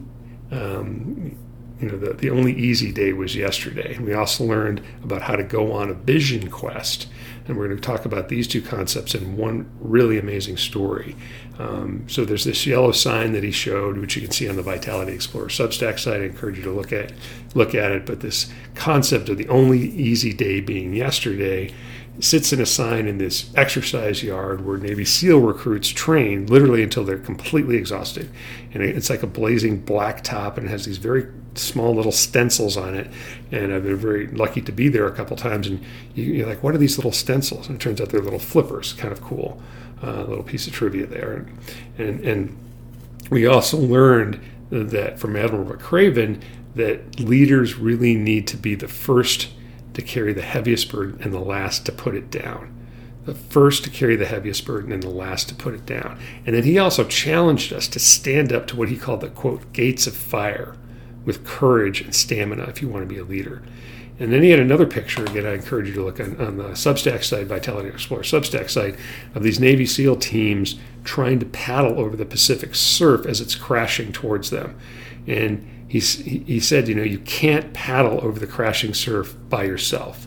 um, 0.50 1.36
you 1.80 1.88
know, 1.88 1.96
the, 1.96 2.12
the 2.12 2.30
only 2.30 2.52
easy 2.52 2.92
day 2.92 3.12
was 3.12 3.36
yesterday. 3.36 3.94
And 3.94 4.04
we 4.04 4.12
also 4.12 4.44
learned 4.44 4.82
about 5.02 5.22
how 5.22 5.36
to 5.36 5.44
go 5.44 5.72
on 5.72 5.90
a 5.90 5.94
vision 5.94 6.50
quest. 6.50 7.08
And 7.46 7.56
we're 7.56 7.66
going 7.66 7.80
to 7.80 7.82
talk 7.82 8.04
about 8.04 8.28
these 8.28 8.46
two 8.46 8.60
concepts 8.60 9.14
in 9.14 9.36
one 9.36 9.70
really 9.80 10.18
amazing 10.18 10.56
story. 10.56 11.16
Um, 11.58 12.04
so 12.08 12.24
there's 12.24 12.44
this 12.44 12.66
yellow 12.66 12.92
sign 12.92 13.32
that 13.32 13.42
he 13.42 13.50
showed, 13.50 13.96
which 13.96 14.16
you 14.16 14.22
can 14.22 14.30
see 14.30 14.48
on 14.48 14.56
the 14.56 14.62
Vitality 14.62 15.12
Explorer 15.12 15.48
Substack 15.48 15.98
site. 15.98 16.20
I 16.20 16.24
encourage 16.24 16.58
you 16.58 16.64
to 16.64 16.72
look 16.72 16.92
at 16.92 17.12
look 17.54 17.74
at 17.74 17.92
it. 17.92 18.04
But 18.04 18.20
this 18.20 18.52
concept 18.74 19.28
of 19.28 19.38
the 19.38 19.48
only 19.48 19.80
easy 19.80 20.32
day 20.32 20.60
being 20.60 20.94
yesterday 20.94 21.72
sits 22.20 22.52
in 22.52 22.60
a 22.60 22.66
sign 22.66 23.06
in 23.06 23.18
this 23.18 23.50
exercise 23.54 24.22
yard 24.22 24.64
where 24.64 24.76
Navy 24.76 25.04
SEAL 25.04 25.40
recruits 25.40 25.88
train 25.88 26.46
literally 26.46 26.82
until 26.82 27.04
they're 27.04 27.18
completely 27.18 27.76
exhausted. 27.76 28.30
And 28.72 28.82
it's 28.82 29.08
like 29.08 29.22
a 29.22 29.26
blazing 29.26 29.80
black 29.80 30.24
top 30.24 30.58
and 30.58 30.68
has 30.68 30.84
these 30.84 30.98
very 30.98 31.26
small 31.54 31.94
little 31.94 32.12
stencils 32.12 32.76
on 32.76 32.94
it. 32.94 33.10
And 33.52 33.72
I've 33.72 33.84
been 33.84 33.96
very 33.96 34.26
lucky 34.28 34.60
to 34.62 34.72
be 34.72 34.88
there 34.88 35.06
a 35.06 35.12
couple 35.12 35.36
times. 35.36 35.66
And 35.66 35.84
you, 36.14 36.44
are 36.44 36.48
like, 36.48 36.62
what 36.62 36.74
are 36.74 36.78
these 36.78 36.98
little 36.98 37.12
stencils? 37.12 37.68
And 37.68 37.76
it 37.76 37.82
turns 37.82 38.00
out 38.00 38.10
they're 38.10 38.20
little 38.20 38.38
flippers, 38.38 38.92
kind 38.94 39.12
of 39.12 39.20
cool. 39.22 39.60
Uh, 40.02 40.22
little 40.22 40.44
piece 40.44 40.66
of 40.66 40.72
trivia 40.72 41.06
there. 41.06 41.46
And, 41.98 42.20
and 42.20 42.56
we 43.30 43.46
also 43.46 43.76
learned 43.76 44.40
that 44.70 45.18
from 45.18 45.36
Admiral 45.36 45.64
McRaven 45.64 46.40
that 46.74 47.18
leaders 47.18 47.76
really 47.76 48.14
need 48.14 48.46
to 48.48 48.56
be 48.56 48.74
the 48.74 48.88
first 48.88 49.48
to 49.98 50.02
carry 50.02 50.32
the 50.32 50.42
heaviest 50.42 50.90
burden 50.90 51.20
and 51.22 51.34
the 51.34 51.40
last 51.40 51.84
to 51.86 51.92
put 51.92 52.14
it 52.14 52.30
down. 52.30 52.74
The 53.24 53.34
first 53.34 53.84
to 53.84 53.90
carry 53.90 54.16
the 54.16 54.26
heaviest 54.26 54.64
burden 54.64 54.92
and 54.92 55.02
the 55.02 55.10
last 55.10 55.48
to 55.50 55.54
put 55.54 55.74
it 55.74 55.84
down. 55.84 56.18
And 56.46 56.54
then 56.54 56.62
he 56.62 56.78
also 56.78 57.04
challenged 57.04 57.72
us 57.72 57.88
to 57.88 57.98
stand 57.98 58.52
up 58.52 58.66
to 58.68 58.76
what 58.76 58.88
he 58.88 58.96
called 58.96 59.20
the 59.20 59.28
quote, 59.28 59.72
gates 59.72 60.06
of 60.06 60.16
fire 60.16 60.76
with 61.24 61.44
courage 61.44 62.00
and 62.00 62.14
stamina 62.14 62.62
if 62.64 62.80
you 62.80 62.88
want 62.88 63.06
to 63.06 63.14
be 63.14 63.20
a 63.20 63.24
leader. 63.24 63.62
And 64.20 64.32
then 64.32 64.42
he 64.42 64.50
had 64.50 64.60
another 64.60 64.86
picture, 64.86 65.24
again, 65.24 65.46
I 65.46 65.54
encourage 65.54 65.88
you 65.88 65.94
to 65.94 66.04
look 66.04 66.18
on, 66.20 66.40
on 66.40 66.56
the 66.56 66.70
Substack 66.70 67.22
site, 67.22 67.46
Vitality 67.46 67.88
Explorer 67.88 68.22
Substack 68.22 68.70
site, 68.70 68.96
of 69.34 69.42
these 69.42 69.60
Navy 69.60 69.86
SEAL 69.86 70.16
teams 70.16 70.78
trying 71.04 71.38
to 71.38 71.46
paddle 71.46 72.00
over 72.00 72.16
the 72.16 72.24
Pacific 72.24 72.74
surf 72.74 73.26
as 73.26 73.40
it's 73.40 73.54
crashing 73.54 74.12
towards 74.12 74.50
them. 74.50 74.76
And 75.28 75.86
he, 75.88 76.00
he 76.00 76.60
said, 76.60 76.88
you 76.88 76.94
know, 76.94 77.02
you 77.02 77.18
can't 77.20 77.72
paddle 77.72 78.20
over 78.22 78.38
the 78.38 78.46
crashing 78.46 78.94
surf 78.94 79.36
by 79.48 79.64
yourself. 79.64 80.26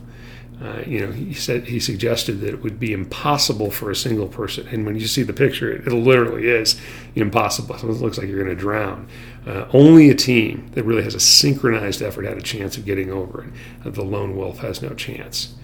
Uh, 0.62 0.84
you 0.86 1.00
know, 1.00 1.12
he 1.12 1.34
said 1.34 1.64
he 1.66 1.80
suggested 1.80 2.40
that 2.42 2.50
it 2.50 2.62
would 2.62 2.80
be 2.80 2.94
impossible 2.94 3.72
for 3.72 3.90
a 3.90 3.96
single 3.96 4.28
person. 4.28 4.68
And 4.68 4.86
when 4.86 4.96
you 4.96 5.08
see 5.08 5.24
the 5.24 5.34
picture, 5.34 5.72
it, 5.72 5.88
it 5.88 5.94
literally 5.94 6.48
is 6.48 6.80
impossible. 7.16 7.76
It 7.76 7.84
looks 7.84 8.20
like 8.20 8.28
you're 8.28 8.44
going 8.44 8.56
to 8.56 8.62
drown. 8.62 9.08
Uh, 9.48 9.66
only 9.74 10.12
a 10.12 10.16
team 10.16 10.70
that 10.74 10.84
really 10.84 11.02
has 11.02 11.16
a 11.16 11.20
synchronized 11.20 12.04
effort 12.04 12.26
had 12.26 12.38
a 12.38 12.42
chance 12.42 12.78
of 12.78 12.86
getting 12.86 13.12
over 13.12 13.46
it. 13.46 13.54
Uh, 13.84 13.90
the 13.90 14.04
lone 14.04 14.36
wolf 14.36 14.60
has 14.60 14.84
no 14.84 14.90
chance. 14.90 15.56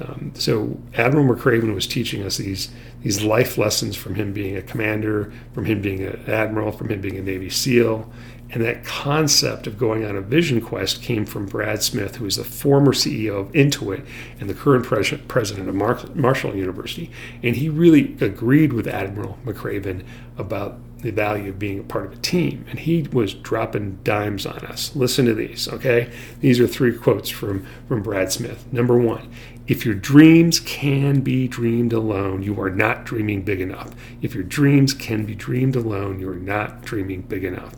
Um, 0.00 0.32
so 0.34 0.80
Admiral 0.94 1.26
McRaven 1.26 1.74
was 1.74 1.86
teaching 1.86 2.22
us 2.22 2.38
these 2.38 2.70
these 3.02 3.22
life 3.22 3.58
lessons 3.58 3.96
from 3.96 4.14
him 4.14 4.32
being 4.32 4.56
a 4.56 4.62
commander, 4.62 5.32
from 5.54 5.64
him 5.64 5.82
being 5.82 6.02
an 6.04 6.24
admiral, 6.28 6.70
from 6.70 6.88
him 6.88 7.00
being 7.00 7.16
a 7.16 7.22
Navy 7.22 7.50
SEAL, 7.50 8.08
and 8.52 8.62
that 8.62 8.84
concept 8.84 9.66
of 9.66 9.78
going 9.78 10.04
on 10.04 10.14
a 10.14 10.20
vision 10.20 10.60
quest 10.60 11.02
came 11.02 11.24
from 11.24 11.46
Brad 11.46 11.82
Smith, 11.82 12.16
who 12.16 12.26
is 12.26 12.36
the 12.36 12.44
former 12.44 12.92
CEO 12.92 13.40
of 13.40 13.52
Intuit 13.52 14.06
and 14.38 14.48
the 14.48 14.54
current 14.54 14.84
pres- 14.84 15.14
president 15.26 15.70
of 15.70 15.74
Mar- 15.74 16.04
Marshall 16.14 16.54
University. 16.54 17.10
And 17.42 17.56
he 17.56 17.70
really 17.70 18.14
agreed 18.20 18.74
with 18.74 18.86
Admiral 18.86 19.38
McRaven 19.44 20.04
about 20.36 20.78
the 20.98 21.10
value 21.10 21.48
of 21.48 21.58
being 21.58 21.80
a 21.80 21.82
part 21.82 22.06
of 22.06 22.12
a 22.12 22.16
team. 22.16 22.64
And 22.68 22.78
he 22.78 23.08
was 23.10 23.32
dropping 23.34 23.98
dimes 24.04 24.44
on 24.44 24.58
us. 24.66 24.94
Listen 24.94 25.24
to 25.26 25.34
these, 25.34 25.66
okay? 25.68 26.12
These 26.40 26.60
are 26.60 26.66
three 26.66 26.96
quotes 26.96 27.30
from, 27.30 27.66
from 27.88 28.02
Brad 28.02 28.30
Smith. 28.32 28.70
Number 28.70 28.98
one, 28.98 29.30
if 29.66 29.86
your 29.86 29.94
dreams 29.94 30.60
can 30.60 31.20
be 31.20 31.46
dreamed 31.48 31.92
alone, 31.92 32.42
you 32.42 32.60
are 32.60 32.70
not 32.70 33.04
dreaming 33.04 33.42
big 33.42 33.60
enough. 33.60 33.94
If 34.20 34.34
your 34.34 34.44
dreams 34.44 34.92
can 34.92 35.24
be 35.24 35.34
dreamed 35.34 35.76
alone, 35.76 36.18
you 36.20 36.28
are 36.30 36.36
not 36.36 36.82
dreaming 36.82 37.22
big 37.22 37.44
enough 37.44 37.74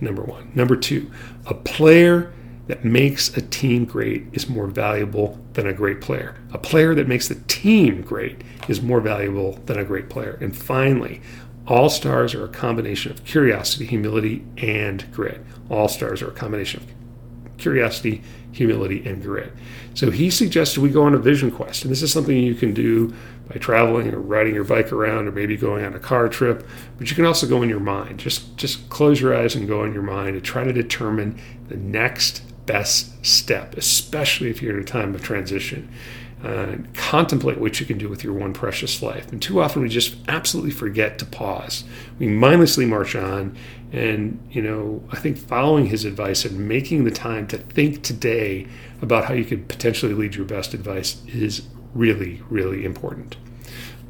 number 0.00 0.22
one. 0.22 0.50
Number 0.54 0.76
two, 0.76 1.10
a 1.46 1.54
player 1.54 2.32
that 2.66 2.84
makes 2.84 3.36
a 3.36 3.42
team 3.42 3.84
great 3.84 4.26
is 4.32 4.48
more 4.48 4.66
valuable 4.66 5.38
than 5.54 5.66
a 5.66 5.72
great 5.72 6.00
player. 6.00 6.36
A 6.52 6.58
player 6.58 6.94
that 6.94 7.08
makes 7.08 7.28
the 7.28 7.36
team 7.46 8.02
great 8.02 8.42
is 8.68 8.82
more 8.82 9.00
valuable 9.00 9.60
than 9.66 9.78
a 9.78 9.84
great 9.84 10.08
player. 10.08 10.38
And 10.40 10.56
finally, 10.56 11.20
all 11.66 11.88
stars 11.88 12.34
are 12.34 12.44
a 12.44 12.48
combination 12.48 13.12
of 13.12 13.24
curiosity, 13.24 13.86
humility, 13.86 14.44
and 14.56 15.10
grit. 15.12 15.44
All 15.70 15.88
stars 15.88 16.22
are 16.22 16.28
a 16.28 16.34
combination 16.34 16.82
of 16.82 17.01
curiosity, 17.58 18.22
humility, 18.52 19.06
and 19.06 19.22
grit. 19.22 19.52
So 19.94 20.10
he 20.10 20.30
suggested 20.30 20.80
we 20.80 20.90
go 20.90 21.04
on 21.04 21.14
a 21.14 21.18
vision 21.18 21.50
quest. 21.50 21.82
And 21.82 21.90
this 21.90 22.02
is 22.02 22.12
something 22.12 22.36
you 22.36 22.54
can 22.54 22.72
do 22.74 23.14
by 23.48 23.56
traveling 23.56 24.12
or 24.12 24.20
riding 24.20 24.54
your 24.54 24.64
bike 24.64 24.92
around 24.92 25.28
or 25.28 25.32
maybe 25.32 25.56
going 25.56 25.84
on 25.84 25.94
a 25.94 25.98
car 25.98 26.28
trip. 26.28 26.66
But 26.98 27.10
you 27.10 27.16
can 27.16 27.26
also 27.26 27.46
go 27.46 27.62
in 27.62 27.68
your 27.68 27.80
mind. 27.80 28.18
Just, 28.18 28.56
just 28.56 28.88
close 28.88 29.20
your 29.20 29.36
eyes 29.36 29.54
and 29.54 29.68
go 29.68 29.84
in 29.84 29.92
your 29.92 30.02
mind 30.02 30.36
and 30.36 30.44
try 30.44 30.64
to 30.64 30.72
determine 30.72 31.40
the 31.68 31.76
next 31.76 32.42
best 32.66 33.24
step, 33.24 33.76
especially 33.76 34.48
if 34.48 34.62
you're 34.62 34.76
in 34.76 34.82
a 34.82 34.86
time 34.86 35.14
of 35.14 35.22
transition. 35.22 35.90
Uh, 36.42 36.76
contemplate 36.94 37.58
what 37.58 37.78
you 37.78 37.86
can 37.86 37.98
do 37.98 38.08
with 38.08 38.24
your 38.24 38.32
one 38.32 38.52
precious 38.52 39.00
life. 39.00 39.30
And 39.30 39.40
too 39.40 39.60
often 39.60 39.80
we 39.80 39.88
just 39.88 40.16
absolutely 40.26 40.72
forget 40.72 41.18
to 41.20 41.24
pause. 41.24 41.84
We 42.18 42.26
mindlessly 42.26 42.84
march 42.84 43.14
on. 43.14 43.56
And, 43.92 44.40
you 44.50 44.62
know, 44.62 45.02
I 45.10 45.16
think 45.16 45.36
following 45.36 45.86
his 45.86 46.06
advice 46.06 46.44
and 46.46 46.66
making 46.66 47.04
the 47.04 47.10
time 47.10 47.46
to 47.48 47.58
think 47.58 48.02
today 48.02 48.66
about 49.02 49.26
how 49.26 49.34
you 49.34 49.44
could 49.44 49.68
potentially 49.68 50.14
lead 50.14 50.34
your 50.34 50.46
best 50.46 50.72
advice 50.72 51.22
is 51.26 51.62
really, 51.94 52.42
really 52.48 52.84
important. 52.86 53.36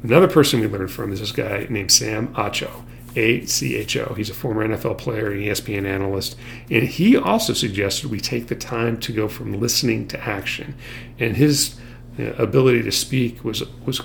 Another 0.01 0.27
person 0.27 0.61
we 0.61 0.67
learned 0.67 0.91
from 0.91 1.11
is 1.11 1.19
this 1.19 1.31
guy 1.31 1.67
named 1.69 1.91
Sam 1.91 2.33
Acho. 2.35 2.83
A 3.15 3.45
C 3.45 3.75
H 3.75 3.95
O. 3.97 4.15
He's 4.15 4.31
a 4.31 4.33
former 4.33 4.67
NFL 4.67 4.97
player 4.97 5.31
and 5.31 5.41
ESPN 5.41 5.85
analyst. 5.85 6.35
And 6.71 6.83
he 6.83 7.15
also 7.15 7.53
suggested 7.53 8.09
we 8.09 8.19
take 8.19 8.47
the 8.47 8.55
time 8.55 8.99
to 9.01 9.11
go 9.11 9.27
from 9.27 9.59
listening 9.59 10.07
to 10.07 10.19
action. 10.19 10.75
And 11.19 11.37
his 11.37 11.75
ability 12.17 12.83
to 12.83 12.91
speak 12.91 13.43
was 13.43 13.63
was 13.85 14.01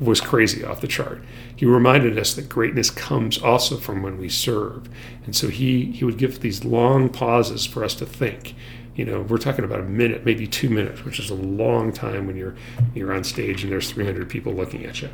was 0.00 0.20
crazy 0.20 0.64
off 0.64 0.80
the 0.80 0.86
chart. 0.86 1.22
He 1.54 1.66
reminded 1.66 2.18
us 2.18 2.34
that 2.34 2.48
greatness 2.48 2.90
comes 2.90 3.38
also 3.38 3.76
from 3.76 4.02
when 4.02 4.18
we 4.18 4.28
serve, 4.28 4.88
and 5.24 5.34
so 5.34 5.48
he 5.48 5.92
he 5.92 6.04
would 6.04 6.18
give 6.18 6.40
these 6.40 6.64
long 6.64 7.08
pauses 7.08 7.66
for 7.66 7.84
us 7.84 7.94
to 7.96 8.06
think 8.06 8.54
you 8.98 9.04
know, 9.04 9.22
we're 9.22 9.38
talking 9.38 9.64
about 9.64 9.78
a 9.78 9.84
minute, 9.84 10.24
maybe 10.24 10.48
two 10.48 10.68
minutes, 10.68 11.04
which 11.04 11.20
is 11.20 11.30
a 11.30 11.34
long 11.34 11.92
time 11.92 12.26
when 12.26 12.36
you're 12.36 12.56
you're 12.96 13.14
on 13.14 13.22
stage 13.22 13.62
and 13.62 13.70
there's 13.70 13.92
300 13.92 14.28
people 14.28 14.52
looking 14.52 14.84
at 14.84 15.00
you. 15.00 15.08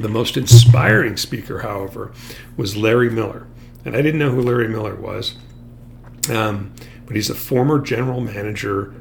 The 0.00 0.08
most 0.08 0.38
inspiring 0.38 1.18
speaker, 1.18 1.58
however, 1.58 2.12
was 2.56 2.74
Larry 2.74 3.10
Miller, 3.10 3.46
and 3.84 3.94
I 3.94 4.00
didn't 4.00 4.18
know 4.18 4.30
who 4.30 4.40
Larry 4.40 4.66
Miller 4.66 4.94
was, 4.94 5.36
um, 6.30 6.72
but 7.04 7.16
he's 7.16 7.28
a 7.28 7.34
former 7.34 7.78
general 7.78 8.22
manager 8.22 8.94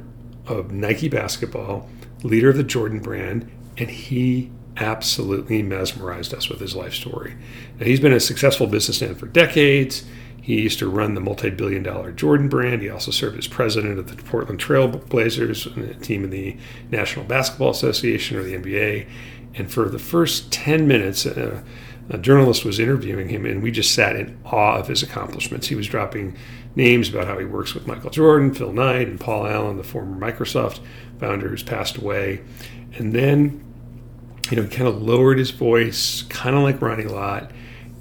of 0.51 0.71
Nike 0.71 1.09
basketball, 1.09 1.89
leader 2.23 2.49
of 2.49 2.57
the 2.57 2.63
Jordan 2.63 2.99
brand, 2.99 3.49
and 3.77 3.89
he 3.89 4.51
absolutely 4.77 5.61
mesmerized 5.61 6.33
us 6.33 6.49
with 6.49 6.59
his 6.59 6.75
life 6.75 6.93
story. 6.93 7.35
Now, 7.79 7.85
he's 7.85 7.99
been 7.99 8.13
a 8.13 8.19
successful 8.19 8.67
businessman 8.67 9.15
for 9.15 9.27
decades. 9.27 10.05
He 10.41 10.61
used 10.61 10.79
to 10.79 10.89
run 10.89 11.13
the 11.13 11.21
multi 11.21 11.49
billion 11.49 11.83
dollar 11.83 12.11
Jordan 12.11 12.49
brand. 12.49 12.81
He 12.81 12.89
also 12.89 13.11
served 13.11 13.37
as 13.37 13.47
president 13.47 13.99
of 13.99 14.15
the 14.15 14.21
Portland 14.23 14.59
Trail 14.59 14.87
Blazers, 14.87 15.67
a 15.67 15.93
team 15.95 16.23
in 16.23 16.29
the 16.31 16.57
National 16.89 17.25
Basketball 17.25 17.69
Association 17.69 18.37
or 18.37 18.43
the 18.43 18.55
NBA. 18.55 19.07
And 19.53 19.71
for 19.71 19.89
the 19.89 19.99
first 19.99 20.51
10 20.51 20.87
minutes, 20.87 21.25
uh, 21.25 21.61
a 22.09 22.17
journalist 22.17 22.65
was 22.65 22.79
interviewing 22.79 23.29
him, 23.29 23.45
and 23.45 23.61
we 23.61 23.71
just 23.71 23.93
sat 23.93 24.15
in 24.15 24.37
awe 24.45 24.77
of 24.77 24.87
his 24.87 25.03
accomplishments. 25.03 25.67
He 25.67 25.75
was 25.75 25.87
dropping 25.87 26.35
names 26.75 27.09
about 27.09 27.27
how 27.27 27.37
he 27.37 27.45
works 27.45 27.73
with 27.73 27.87
Michael 27.87 28.09
Jordan, 28.09 28.53
Phil 28.53 28.71
Knight, 28.71 29.07
and 29.07 29.19
Paul 29.19 29.47
Allen, 29.47 29.77
the 29.77 29.83
former 29.83 30.17
Microsoft 30.17 30.79
founder 31.19 31.49
who's 31.49 31.63
passed 31.63 31.97
away. 31.97 32.41
And 32.97 33.13
then 33.13 33.63
you 34.49 34.57
know, 34.57 34.63
he 34.63 34.69
kind 34.69 34.87
of 34.87 35.01
lowered 35.01 35.37
his 35.37 35.51
voice, 35.51 36.23
kind 36.23 36.55
of 36.55 36.63
like 36.63 36.81
Ronnie 36.81 37.05
Lott. 37.05 37.51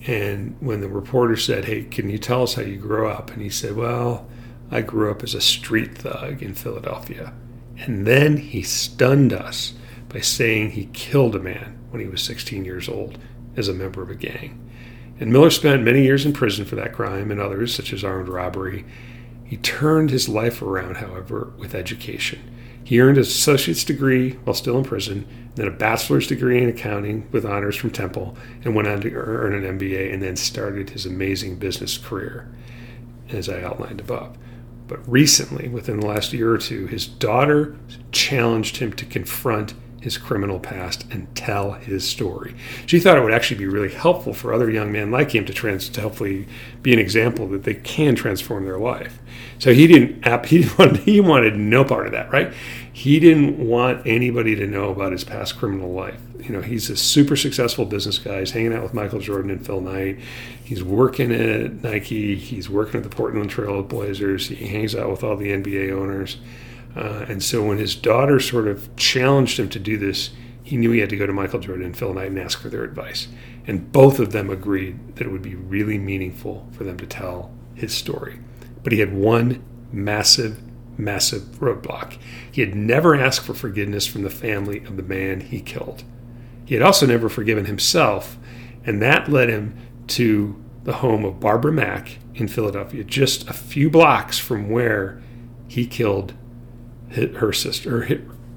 And 0.07 0.57
when 0.61 0.81
the 0.81 0.89
reporter 0.89 1.37
said, 1.37 1.67
Hey, 1.67 1.85
can 1.85 2.11
you 2.11 2.19
tell 2.19 2.43
us 2.43 2.55
how 2.55 2.63
you 2.63 2.77
grew 2.77 3.09
up? 3.09 3.31
And 3.31 3.41
he 3.41 3.51
said, 3.51 3.77
Well, 3.77 4.29
I 4.71 4.81
grew 4.81 5.11
up 5.11 5.23
as 5.23 5.35
a 5.35 5.41
street 5.41 5.99
thug 5.99 6.43
in 6.43 6.55
Philadelphia. 6.55 7.33
And 7.79 8.07
then 8.07 8.37
he 8.37 8.63
stunned 8.63 9.33
us 9.33 9.75
by 10.09 10.21
saying 10.21 10.71
he 10.71 10.87
killed 10.93 11.37
a 11.37 11.41
man 11.41 11.79
when 11.91 12.03
he 12.03 12.09
was 12.09 12.23
16 12.23 12.65
years 12.65 12.89
old 12.89 13.19
as 13.57 13.69
a 13.69 13.75
member 13.75 14.03
of 14.03 14.11
a 14.11 14.15
gang. 14.15 14.70
And 15.21 15.31
Miller 15.31 15.51
spent 15.51 15.85
many 15.85 16.03
years 16.03 16.25
in 16.25 16.33
prison 16.33 16.65
for 16.65 16.77
that 16.77 16.95
crime 16.95 17.31
and 17.31 17.39
others, 17.39 17.75
such 17.75 17.93
as 17.93 18.03
armed 18.03 18.29
robbery. 18.29 18.87
He 19.45 19.59
turned 19.59 20.11
his 20.11 20.29
life 20.29 20.63
around, 20.63 20.97
however, 20.97 21.53
with 21.59 21.75
education. 21.75 22.41
He 22.83 23.01
earned 23.01 23.19
his 23.19 23.29
associate's 23.29 23.85
degree 23.85 24.33
while 24.45 24.55
still 24.55 24.79
in 24.79 24.85
prison, 24.85 25.27
then 25.57 25.69
a 25.69 25.71
bachelor's 25.71 26.27
degree 26.27 26.63
in 26.63 26.71
accounting 26.71 27.29
with 27.31 27.45
honors 27.45 27.77
from 27.77 27.91
Temple, 27.91 28.37
and 28.65 28.75
went 28.75 28.89
on 28.89 29.03
to 29.03 29.15
earn 29.15 29.53
an 29.53 29.79
MBA 29.79 30.13
and 30.13 30.23
then 30.23 30.37
started 30.37 30.91
his 30.91 31.05
amazing 31.05 31.57
business 31.57 31.99
career, 31.99 32.51
as 33.29 33.49
I 33.49 33.63
outlined 33.63 34.01
above. 34.01 34.39
But 34.89 35.07
recently, 35.09 35.69
within 35.69 36.01
the 36.01 36.07
last 36.07 36.33
year 36.33 36.51
or 36.51 36.59
two, 36.59 36.87
his 36.87 37.07
daughter 37.07 37.77
challenged 38.11 38.79
him 38.79 38.93
to 38.95 39.05
confront 39.05 39.75
his 40.01 40.17
criminal 40.17 40.59
past 40.59 41.05
and 41.11 41.33
tell 41.37 41.73
his 41.73 42.09
story. 42.09 42.55
She 42.87 42.99
thought 42.99 43.19
it 43.19 43.23
would 43.23 43.35
actually 43.35 43.59
be 43.59 43.67
really 43.67 43.93
helpful 43.93 44.33
for 44.33 44.53
other 44.53 44.71
young 44.71 44.91
men 44.91 45.11
like 45.11 45.35
him 45.35 45.45
to 45.45 45.53
trans 45.53 45.89
to 45.91 46.01
hopefully 46.01 46.47
be 46.83 46.93
an 46.93 46.99
example 46.99 47.47
that 47.49 47.65
they 47.65 47.75
can 47.75 48.17
transform 48.17 48.65
their 48.65 48.79
life. 48.79 49.19
So 49.59 49.75
he 49.75 49.87
didn't 49.87 50.25
he 50.47 50.59
didn't 50.63 50.79
want, 50.79 50.97
he 50.99 51.21
wanted 51.21 51.57
no 51.57 51.85
part 51.85 52.07
of 52.07 52.13
that, 52.13 52.33
right? 52.33 52.53
He 52.93 53.21
didn't 53.21 53.59
want 53.59 54.07
anybody 54.07 54.57
to 54.57 54.67
know 54.67 54.91
about 54.91 55.13
his 55.13 55.25
past 55.25 55.59
criminal 55.59 55.93
life. 55.93 56.21
You 56.39 56.51
know, 56.51 56.63
he's 56.63 56.89
a 56.89 56.97
super 56.97 57.37
successful 57.37 57.85
business 57.85 58.19
guy. 58.19 58.41
He's 58.41 58.51
hanging 58.51 58.73
out 58.73 58.83
with 58.83 58.95
Michael 58.95 59.21
Jordan 59.21 59.51
and 59.51 59.65
Phil 59.65 59.81
Knight. 59.81 60.19
He's 60.65 60.83
working 60.83 61.31
at 61.33 61.83
Nike. 61.83 62.37
He's 62.37 62.71
working 62.71 62.97
at 62.97 63.03
the 63.03 63.15
Portland 63.15 63.51
Trail 63.51 63.83
Blazers. 63.83 64.49
He 64.49 64.67
hangs 64.67 64.95
out 64.95 65.11
with 65.11 65.23
all 65.23 65.37
the 65.37 65.51
NBA 65.51 65.93
owners. 65.93 66.39
Uh, 66.97 67.25
and 67.29 67.43
so 67.43 67.63
when 67.63 67.79
his 67.79 67.95
daughter 67.95 68.41
sort 68.41 68.67
of 68.67 68.95
challenged 68.97 69.59
him 69.59 69.69
to 69.69 69.79
do 69.79 69.97
this, 69.97 70.31
he 70.63 70.77
knew 70.77 70.91
he 70.91 71.01
had 71.01 71.11
to 71.11 71.17
go 71.17 71.27
to 71.27 71.33
Michael 71.33 71.61
Jordan 71.61 71.87
and 71.87 71.97
Phil 71.97 72.15
Knight 72.15 72.29
and 72.29 72.39
ask 72.39 72.61
for 72.61 72.69
their 72.69 72.85
advice. 72.85 73.29
And 73.67 73.91
both 73.93 74.19
of 74.19 74.33
them 74.33 74.51
agreed 74.51 75.17
that 75.17 75.27
it 75.27 75.31
would 75.31 75.43
be 75.43 75.55
really 75.55 75.99
meaningful 75.99 76.69
for 76.73 76.85
them 76.85 76.97
to 76.99 77.07
tell 77.07 77.53
his 77.75 77.93
story. 77.93 78.41
But 78.83 78.93
he 78.93 79.01
had 79.01 79.13
one 79.13 79.63
massive, 79.93 80.61
massive 80.99 81.43
roadblock. 81.61 82.19
He 82.51 82.61
had 82.61 82.75
never 82.75 83.15
asked 83.15 83.43
for 83.43 83.55
forgiveness 83.55 84.07
from 84.07 84.23
the 84.23 84.31
family 84.31 84.79
of 84.85 84.97
the 84.97 85.03
man 85.03 85.41
he 85.41 85.61
killed. 85.61 86.05
He 86.65 86.75
had 86.75 86.83
also 86.83 87.07
never 87.07 87.29
forgiven 87.29 87.65
himself, 87.65 88.39
and 88.85 89.03
that 89.03 89.29
led 89.29 89.49
him 89.49 89.77
to 90.09 90.63
the 90.85 90.95
home 90.95 91.25
of 91.25 91.41
Barbara 91.41 91.73
Mack 91.73 92.19
in 92.35 92.49
Philadelphia, 92.49 93.05
just 93.05 93.49
a 93.49 93.53
few 93.53 93.91
blocks 93.91 94.39
from 94.39 94.71
where 94.71 95.21
he 95.69 95.87
killed 95.87 96.33
her 97.11 97.53
sister, 97.53 98.07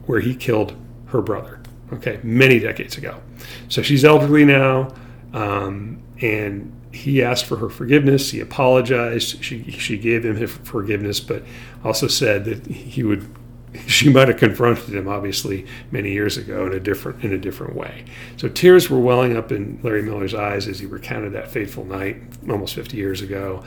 where 0.05 0.19
he 0.19 0.36
killed 0.36 0.75
her 1.07 1.22
brother. 1.22 1.60
Okay, 1.91 2.19
many 2.24 2.60
decades 2.60 2.98
ago. 2.98 3.22
So 3.69 3.81
she's 3.81 4.03
elderly 4.03 4.45
now, 4.45 4.93
um, 5.33 6.01
and 6.22 6.72
he 6.91 7.24
asked 7.24 7.45
for 7.45 7.57
her 7.57 7.69
forgiveness. 7.69 8.31
He 8.31 8.39
apologized. 8.39 9.43
She 9.43 9.63
she 9.72 9.98
gave 9.98 10.24
him 10.24 10.48
forgiveness, 10.48 11.19
but 11.19 11.43
also 11.83 12.07
said 12.07 12.45
that 12.45 12.67
he 12.67 13.03
would. 13.03 13.27
She 13.88 14.07
might 14.07 14.27
have 14.27 14.38
confronted 14.38 14.93
him, 14.93 15.07
obviously, 15.07 15.65
many 15.89 16.12
years 16.12 16.38
ago 16.38 16.67
in 16.67 16.74
a 16.74 16.79
different 16.79 17.24
in 17.24 17.33
a 17.33 17.39
different 17.39 17.75
way. 17.75 18.05
So 18.38 18.48
tears 18.48 18.88
were 18.88 19.00
welling 19.00 19.36
up 19.36 19.51
in 19.51 19.79
Larry 19.81 20.03
Miller's 20.03 20.36
eyes 20.36 20.67
as 20.67 20.77
he 20.77 20.86
recounted 20.86 21.33
that 21.33 21.50
fateful 21.50 21.83
night, 21.83 22.17
almost 22.48 22.75
50 22.75 22.98
years 22.98 23.22
ago, 23.22 23.63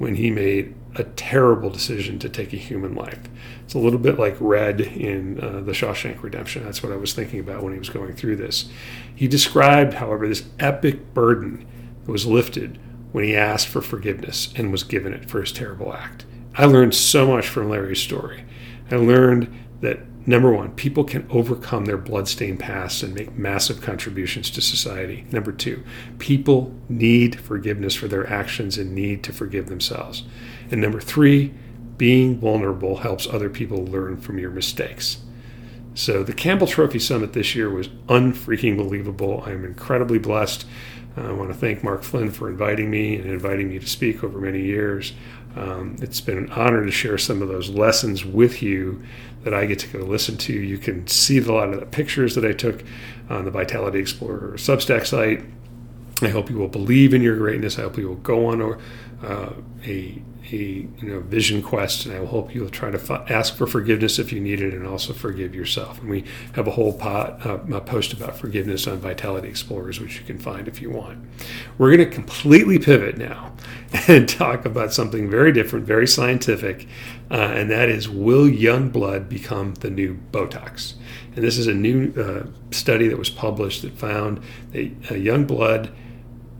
when 0.00 0.14
he 0.14 0.30
made 0.30 0.74
a 0.94 1.04
terrible 1.04 1.68
decision 1.68 2.18
to 2.18 2.26
take 2.26 2.54
a 2.54 2.56
human 2.56 2.94
life. 2.94 3.20
It's 3.62 3.74
a 3.74 3.78
little 3.78 3.98
bit 3.98 4.18
like 4.18 4.34
Red 4.40 4.80
in 4.80 5.38
uh, 5.38 5.60
The 5.60 5.72
Shawshank 5.72 6.22
Redemption. 6.22 6.64
That's 6.64 6.82
what 6.82 6.90
I 6.90 6.96
was 6.96 7.12
thinking 7.12 7.38
about 7.38 7.62
when 7.62 7.74
he 7.74 7.78
was 7.78 7.90
going 7.90 8.14
through 8.14 8.36
this. 8.36 8.70
He 9.14 9.28
described, 9.28 9.92
however, 9.92 10.26
this 10.26 10.48
epic 10.58 11.12
burden 11.12 11.66
that 12.06 12.10
was 12.10 12.24
lifted 12.24 12.78
when 13.12 13.24
he 13.24 13.36
asked 13.36 13.68
for 13.68 13.82
forgiveness 13.82 14.54
and 14.56 14.72
was 14.72 14.84
given 14.84 15.12
it 15.12 15.28
for 15.28 15.42
his 15.42 15.52
terrible 15.52 15.92
act. 15.92 16.24
I 16.54 16.64
learned 16.64 16.94
so 16.94 17.26
much 17.28 17.46
from 17.46 17.68
Larry's 17.68 18.00
story. 18.00 18.46
I 18.90 18.96
learned 18.96 19.54
that 19.82 20.00
Number 20.26 20.52
one, 20.52 20.72
people 20.72 21.04
can 21.04 21.26
overcome 21.30 21.86
their 21.86 21.96
bloodstained 21.96 22.60
past 22.60 23.02
and 23.02 23.14
make 23.14 23.36
massive 23.36 23.80
contributions 23.80 24.50
to 24.50 24.60
society. 24.60 25.24
Number 25.32 25.50
two, 25.50 25.82
people 26.18 26.74
need 26.88 27.40
forgiveness 27.40 27.94
for 27.94 28.06
their 28.06 28.28
actions 28.30 28.76
and 28.76 28.94
need 28.94 29.22
to 29.24 29.32
forgive 29.32 29.68
themselves. 29.68 30.24
And 30.70 30.80
number 30.80 31.00
three, 31.00 31.54
being 31.96 32.38
vulnerable 32.38 32.98
helps 32.98 33.26
other 33.26 33.50
people 33.50 33.84
learn 33.84 34.18
from 34.18 34.38
your 34.38 34.50
mistakes. 34.50 35.18
So 35.94 36.22
the 36.22 36.32
Campbell 36.32 36.66
Trophy 36.66 36.98
Summit 36.98 37.32
this 37.32 37.54
year 37.54 37.68
was 37.68 37.88
unfreaking 38.08 38.76
believable. 38.76 39.42
I 39.44 39.52
am 39.52 39.64
incredibly 39.64 40.18
blessed. 40.18 40.66
I 41.16 41.32
want 41.32 41.50
to 41.50 41.54
thank 41.54 41.82
Mark 41.82 42.02
Flynn 42.02 42.30
for 42.30 42.48
inviting 42.48 42.90
me 42.90 43.16
and 43.16 43.28
inviting 43.28 43.68
me 43.68 43.78
to 43.78 43.86
speak 43.86 44.22
over 44.22 44.38
many 44.38 44.62
years. 44.62 45.12
Um, 45.56 45.96
it's 46.00 46.20
been 46.20 46.38
an 46.38 46.50
honor 46.52 46.84
to 46.84 46.90
share 46.92 47.18
some 47.18 47.42
of 47.42 47.48
those 47.48 47.68
lessons 47.68 48.24
with 48.24 48.62
you 48.62 49.02
that 49.42 49.54
I 49.54 49.66
get 49.66 49.78
to 49.80 49.88
go 49.88 50.04
listen 50.04 50.36
to. 50.38 50.52
You 50.52 50.78
can 50.78 51.06
see 51.06 51.38
a 51.38 51.42
lot 51.42 51.72
of 51.72 51.80
the 51.80 51.86
pictures 51.86 52.34
that 52.34 52.44
I 52.44 52.52
took 52.52 52.82
on 53.28 53.44
the 53.44 53.50
Vitality 53.50 53.98
Explorer 53.98 54.54
Substack 54.56 55.06
site. 55.06 55.42
I 56.22 56.28
hope 56.28 56.50
you 56.50 56.58
will 56.58 56.68
believe 56.68 57.14
in 57.14 57.22
your 57.22 57.36
greatness. 57.36 57.78
I 57.78 57.82
hope 57.82 57.96
you 57.96 58.08
will 58.08 58.16
go 58.16 58.46
on 58.46 58.60
a, 58.60 58.78
uh, 59.26 59.52
a 59.84 60.22
a 60.52 60.56
you 60.56 60.88
know 61.02 61.20
vision 61.20 61.62
quest, 61.62 62.06
and 62.06 62.14
I 62.14 62.20
will 62.20 62.26
hope 62.26 62.54
you'll 62.54 62.70
try 62.70 62.90
to 62.90 63.24
ask 63.28 63.54
for 63.56 63.66
forgiveness 63.66 64.18
if 64.18 64.32
you 64.32 64.40
need 64.40 64.60
it, 64.60 64.74
and 64.74 64.86
also 64.86 65.12
forgive 65.12 65.54
yourself. 65.54 66.00
And 66.00 66.10
we 66.10 66.24
have 66.54 66.66
a 66.66 66.72
whole 66.72 66.92
pot, 66.92 67.44
uh, 67.46 67.80
post 67.80 68.12
about 68.12 68.36
forgiveness 68.36 68.86
on 68.86 68.98
Vitality 68.98 69.48
Explorers, 69.48 70.00
which 70.00 70.18
you 70.18 70.24
can 70.24 70.38
find 70.38 70.68
if 70.68 70.80
you 70.80 70.90
want. 70.90 71.18
We're 71.78 71.94
going 71.96 72.08
to 72.08 72.14
completely 72.14 72.78
pivot 72.78 73.16
now 73.16 73.52
and 74.08 74.28
talk 74.28 74.64
about 74.64 74.92
something 74.92 75.30
very 75.30 75.52
different, 75.52 75.86
very 75.86 76.06
scientific, 76.06 76.86
uh, 77.30 77.34
and 77.34 77.70
that 77.70 77.88
is: 77.88 78.08
Will 78.08 78.48
young 78.48 78.90
blood 78.90 79.28
become 79.28 79.74
the 79.74 79.90
new 79.90 80.18
Botox? 80.32 80.94
And 81.34 81.44
this 81.44 81.58
is 81.58 81.66
a 81.66 81.74
new 81.74 82.12
uh, 82.16 82.74
study 82.74 83.08
that 83.08 83.18
was 83.18 83.30
published 83.30 83.82
that 83.82 83.96
found 83.96 84.42
that 84.72 84.90
uh, 85.10 85.14
young 85.14 85.44
blood 85.44 85.90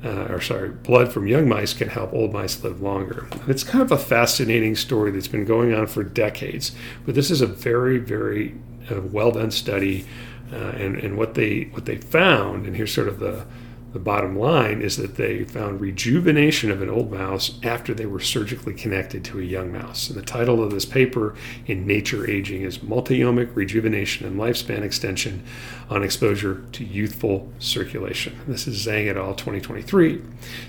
uh, 0.05 0.27
or 0.31 0.41
sorry, 0.41 0.71
blood 0.71 1.13
from 1.13 1.27
young 1.27 1.49
mice 1.49 1.75
can 1.75 1.89
help 1.89 2.13
old 2.13 2.33
mice 2.33 2.63
live 2.65 2.81
longer. 2.81 3.27
It's 3.47 3.65
kind 3.65 3.83
of 3.83 3.93
a 3.93 3.99
fascinating 3.99 4.75
story 4.75 5.11
that's 5.11 5.29
been 5.29 5.45
going 5.45 5.75
on 5.75 5.87
for 5.87 6.03
decades, 6.03 6.73
but 7.05 7.15
this 7.15 7.31
is 7.31 7.41
a 7.41 7.47
very, 7.47 7.99
very 7.99 8.55
uh, 8.91 9.01
well 9.03 9.31
done 9.33 9.51
study. 9.51 10.07
Uh, 10.53 10.73
and, 10.79 10.97
and 10.97 11.17
what 11.17 11.35
they 11.35 11.69
what 11.71 11.85
they 11.85 11.97
found, 11.97 12.67
and 12.67 12.75
here's 12.75 12.93
sort 12.93 13.07
of 13.07 13.21
the 13.21 13.45
the 13.92 13.98
bottom 13.98 14.38
line 14.38 14.81
is 14.83 14.96
that 14.98 15.16
they 15.16 15.44
found 15.44 15.81
rejuvenation 15.81 16.70
of 16.70 16.81
an 16.81 16.88
old 16.88 17.11
mouse 17.11 17.59
after 17.62 17.92
they 17.92 18.07
were 18.07 18.20
surgically 18.20 18.72
connected 18.72 19.24
to 19.24 19.40
a 19.40 19.42
young 19.42 19.72
mouse. 19.72 20.09
And 20.09 20.16
the 20.16 20.24
title 20.24 20.62
of 20.62 20.70
this 20.70 20.85
paper 20.85 21.35
in 21.66 21.87
Nature 21.87 22.29
Aging 22.31 22.62
is 22.62 22.79
Multiomic 22.79 23.55
Rejuvenation 23.57 24.26
and 24.26 24.38
Lifespan 24.38 24.83
Extension 24.83 25.44
on 25.88 26.05
Exposure 26.05 26.64
to 26.72 26.85
Youthful 26.85 27.53
Circulation. 27.59 28.38
This 28.46 28.68
is 28.68 28.87
Zhang 28.87 29.09
et 29.09 29.16
al. 29.16 29.35
2023. 29.35 30.22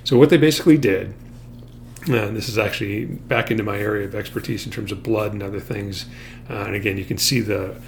So, 0.04 0.18
what 0.18 0.30
they 0.30 0.38
basically 0.38 0.78
did 0.78 1.14
uh, 2.10 2.32
this 2.32 2.50
is 2.50 2.58
actually 2.58 3.06
back 3.06 3.52
into 3.52 3.64
my 3.64 3.78
area 3.78 4.08
of 4.08 4.16
expertise 4.16 4.66
in 4.66 4.72
terms 4.72 4.92
of 4.92 5.04
blood 5.04 5.34
and 5.34 5.44
other 5.44 5.60
things. 5.60 6.08
Uh, 6.50 6.64
and 6.64 6.76
again, 6.76 6.98
you 6.98 7.06
can 7.06 7.20
see 7.20 7.42
the 7.42 7.80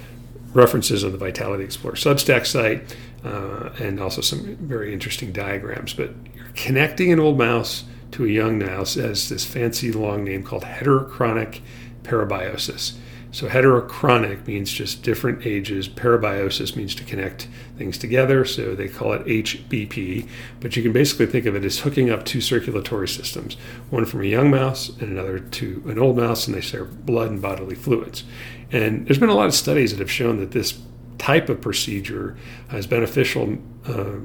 references 0.52 1.04
on 1.04 1.10
the 1.10 1.18
Vitality 1.18 1.64
Explorer 1.64 1.96
Substack 1.96 2.46
site 2.46 2.96
uh, 3.24 3.70
and 3.78 4.00
also 4.00 4.20
some 4.20 4.56
very 4.56 4.92
interesting 4.92 5.32
diagrams. 5.32 5.94
But 5.94 6.10
you're 6.34 6.46
connecting 6.54 7.12
an 7.12 7.20
old 7.20 7.38
mouse 7.38 7.84
to 8.12 8.24
a 8.24 8.28
young 8.28 8.58
mouse 8.58 8.96
as 8.96 9.28
this 9.28 9.44
fancy 9.44 9.90
long 9.90 10.24
name 10.24 10.42
called 10.42 10.62
heterochronic 10.62 11.60
parabiosis. 12.02 12.94
So 13.34 13.48
heterochronic 13.48 14.46
means 14.46 14.70
just 14.70 15.02
different 15.02 15.44
ages. 15.44 15.88
Parabiosis 15.88 16.76
means 16.76 16.94
to 16.94 17.02
connect 17.02 17.48
things 17.76 17.98
together, 17.98 18.44
so 18.44 18.76
they 18.76 18.86
call 18.86 19.12
it 19.12 19.26
HBP. 19.26 20.28
But 20.60 20.76
you 20.76 20.84
can 20.84 20.92
basically 20.92 21.26
think 21.26 21.44
of 21.44 21.56
it 21.56 21.64
as 21.64 21.80
hooking 21.80 22.10
up 22.10 22.24
two 22.24 22.40
circulatory 22.40 23.08
systems, 23.08 23.56
one 23.90 24.04
from 24.04 24.20
a 24.20 24.26
young 24.26 24.52
mouse 24.52 24.90
and 25.00 25.10
another 25.10 25.40
to 25.40 25.82
an 25.86 25.98
old 25.98 26.16
mouse, 26.16 26.46
and 26.46 26.54
they 26.54 26.60
share 26.60 26.84
blood 26.84 27.30
and 27.30 27.42
bodily 27.42 27.74
fluids. 27.74 28.22
And 28.70 29.04
there's 29.04 29.18
been 29.18 29.30
a 29.30 29.34
lot 29.34 29.46
of 29.46 29.54
studies 29.54 29.90
that 29.90 29.98
have 29.98 30.12
shown 30.12 30.38
that 30.38 30.52
this 30.52 30.70
type 31.18 31.48
of 31.48 31.60
procedure 31.60 32.36
has 32.68 32.86
beneficial, 32.86 33.56
uh, 33.86 34.16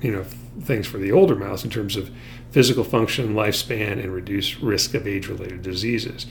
you 0.00 0.10
know, 0.10 0.24
things 0.62 0.86
for 0.86 0.98
the 0.98 1.12
older 1.12 1.34
mouse 1.34 1.64
in 1.64 1.70
terms 1.70 1.96
of 1.96 2.10
physical 2.50 2.84
function, 2.84 3.34
lifespan, 3.34 3.92
and 3.92 4.12
reduced 4.12 4.60
risk 4.60 4.94
of 4.94 5.06
age-related 5.06 5.62
diseases. 5.62 6.26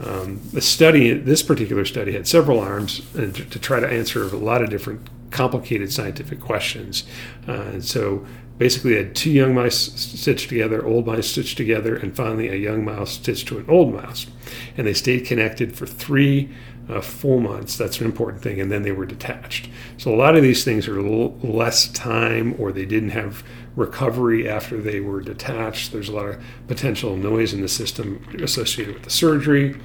Um, 0.00 0.40
the 0.52 0.60
study, 0.60 1.12
this 1.12 1.42
particular 1.42 1.84
study, 1.84 2.12
had 2.12 2.26
several 2.26 2.60
arms 2.60 3.00
to, 3.12 3.30
to, 3.32 3.58
try 3.58 3.80
to 3.80 3.88
answer 3.88 4.24
a 4.24 4.36
lot 4.36 4.62
of 4.62 4.68
different 4.70 5.08
complicated 5.30 5.92
scientific 5.92 6.40
questions. 6.40 7.04
Uh, 7.48 7.52
and 7.52 7.84
so 7.84 8.26
basically 8.58 8.92
they 8.92 9.04
had 9.04 9.14
two 9.14 9.30
young 9.30 9.54
mice 9.54 9.76
stitched 9.76 10.48
together, 10.48 10.84
old 10.84 11.06
mice 11.06 11.30
stitched 11.30 11.56
together, 11.56 11.96
and 11.96 12.14
finally 12.14 12.48
a 12.48 12.54
young 12.54 12.84
mouse 12.84 13.12
stitched 13.12 13.48
to 13.48 13.58
an 13.58 13.64
old 13.68 13.94
mouse. 13.94 14.26
And 14.76 14.86
they 14.86 14.94
stayed 14.94 15.26
connected 15.26 15.76
for 15.76 15.86
three 15.86 16.50
uh, 16.88 17.00
full 17.00 17.40
months. 17.40 17.76
That's 17.76 18.00
an 18.00 18.06
important 18.06 18.42
thing. 18.42 18.60
And 18.60 18.70
then 18.70 18.82
they 18.82 18.92
were 18.92 19.06
detached. 19.06 19.68
So 19.98 20.14
a 20.14 20.16
lot 20.16 20.36
of 20.36 20.42
these 20.42 20.64
things 20.64 20.88
are 20.88 21.02
less 21.02 21.88
time, 21.88 22.54
or 22.58 22.72
they 22.72 22.84
didn't 22.84 23.10
have 23.10 23.42
recovery 23.74 24.48
after 24.48 24.80
they 24.80 25.00
were 25.00 25.20
detached. 25.20 25.92
There's 25.92 26.08
a 26.08 26.14
lot 26.14 26.26
of 26.26 26.42
potential 26.66 27.16
noise 27.16 27.52
in 27.52 27.60
the 27.60 27.68
system 27.68 28.26
associated 28.40 28.94
with 28.94 29.04
the 29.04 29.10
surgery 29.10 29.76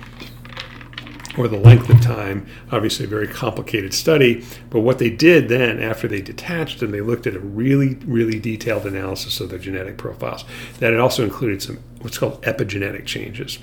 or 1.37 1.47
the 1.47 1.57
length 1.57 1.89
of 1.89 2.01
time, 2.01 2.45
obviously 2.71 3.05
a 3.05 3.07
very 3.07 3.27
complicated 3.27 3.93
study. 3.93 4.45
But 4.69 4.81
what 4.81 4.99
they 4.99 5.09
did 5.09 5.49
then, 5.49 5.81
after 5.81 6.07
they 6.07 6.21
detached 6.21 6.79
them, 6.79 6.91
they 6.91 7.01
looked 7.01 7.25
at 7.25 7.35
a 7.35 7.39
really, 7.39 7.95
really 8.05 8.39
detailed 8.39 8.85
analysis 8.85 9.39
of 9.39 9.49
their 9.49 9.59
genetic 9.59 9.97
profiles. 9.97 10.43
That 10.79 10.93
it 10.93 10.99
also 10.99 11.23
included 11.23 11.61
some 11.61 11.79
what's 12.01 12.17
called 12.17 12.41
epigenetic 12.41 13.05
changes. 13.05 13.59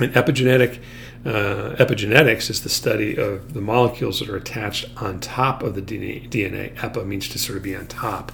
And 0.00 0.12
epigenetic 0.14 0.80
uh, 1.26 1.74
epigenetics 1.76 2.48
is 2.50 2.62
the 2.62 2.68
study 2.68 3.16
of 3.16 3.52
the 3.52 3.60
molecules 3.60 4.20
that 4.20 4.28
are 4.28 4.36
attached 4.36 4.88
on 4.96 5.18
top 5.18 5.62
of 5.62 5.74
the 5.74 5.82
DNA. 5.82 6.72
Epi 6.82 7.04
means 7.04 7.28
to 7.30 7.38
sort 7.38 7.56
of 7.56 7.64
be 7.64 7.74
on 7.74 7.86
top. 7.88 8.30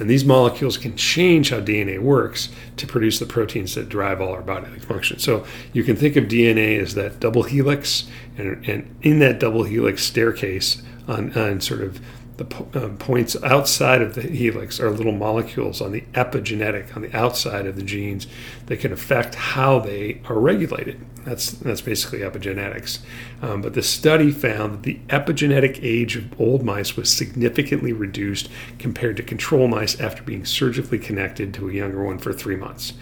And 0.00 0.10
these 0.10 0.24
molecules 0.24 0.76
can 0.76 0.96
change 0.96 1.50
how 1.50 1.60
DNA 1.60 2.00
works 2.00 2.48
to 2.78 2.86
produce 2.86 3.20
the 3.20 3.26
proteins 3.26 3.76
that 3.76 3.88
drive 3.88 4.20
all 4.20 4.32
our 4.32 4.42
bodily 4.42 4.80
function. 4.80 5.20
So 5.20 5.46
you 5.72 5.84
can 5.84 5.94
think 5.94 6.16
of 6.16 6.24
DNA 6.24 6.80
as 6.80 6.94
that 6.94 7.20
double 7.20 7.44
helix, 7.44 8.08
and, 8.36 8.66
and 8.66 8.96
in 9.02 9.20
that 9.20 9.38
double 9.38 9.62
helix 9.62 10.02
staircase 10.02 10.82
on, 11.06 11.38
on 11.38 11.60
sort 11.60 11.82
of 11.82 12.00
the 12.38 12.64
uh, 12.74 12.88
points 12.96 13.36
outside 13.44 14.02
of 14.02 14.14
the 14.14 14.22
helix 14.22 14.80
are 14.80 14.90
little 14.90 15.12
molecules 15.12 15.80
on 15.80 15.92
the 15.92 16.00
epigenetic, 16.14 16.96
on 16.96 17.02
the 17.02 17.16
outside 17.16 17.66
of 17.66 17.76
the 17.76 17.82
genes, 17.82 18.26
that 18.66 18.80
can 18.80 18.92
affect 18.92 19.34
how 19.34 19.78
they 19.78 20.20
are 20.24 20.38
regulated. 20.38 21.00
That's 21.24 21.52
that's 21.52 21.80
basically 21.80 22.20
epigenetics. 22.20 22.98
Um, 23.40 23.62
but 23.62 23.74
the 23.74 23.82
study 23.82 24.32
found 24.32 24.72
that 24.72 24.82
the 24.82 24.98
epigenetic 25.08 25.78
age 25.82 26.16
of 26.16 26.40
old 26.40 26.64
mice 26.64 26.96
was 26.96 27.12
significantly 27.12 27.92
reduced 27.92 28.48
compared 28.78 29.16
to 29.18 29.22
control 29.22 29.68
mice 29.68 30.00
after 30.00 30.22
being 30.22 30.44
surgically 30.44 30.98
connected 30.98 31.54
to 31.54 31.68
a 31.68 31.72
younger 31.72 32.02
one 32.02 32.18
for 32.18 32.32
three 32.32 32.56
months. 32.56 32.94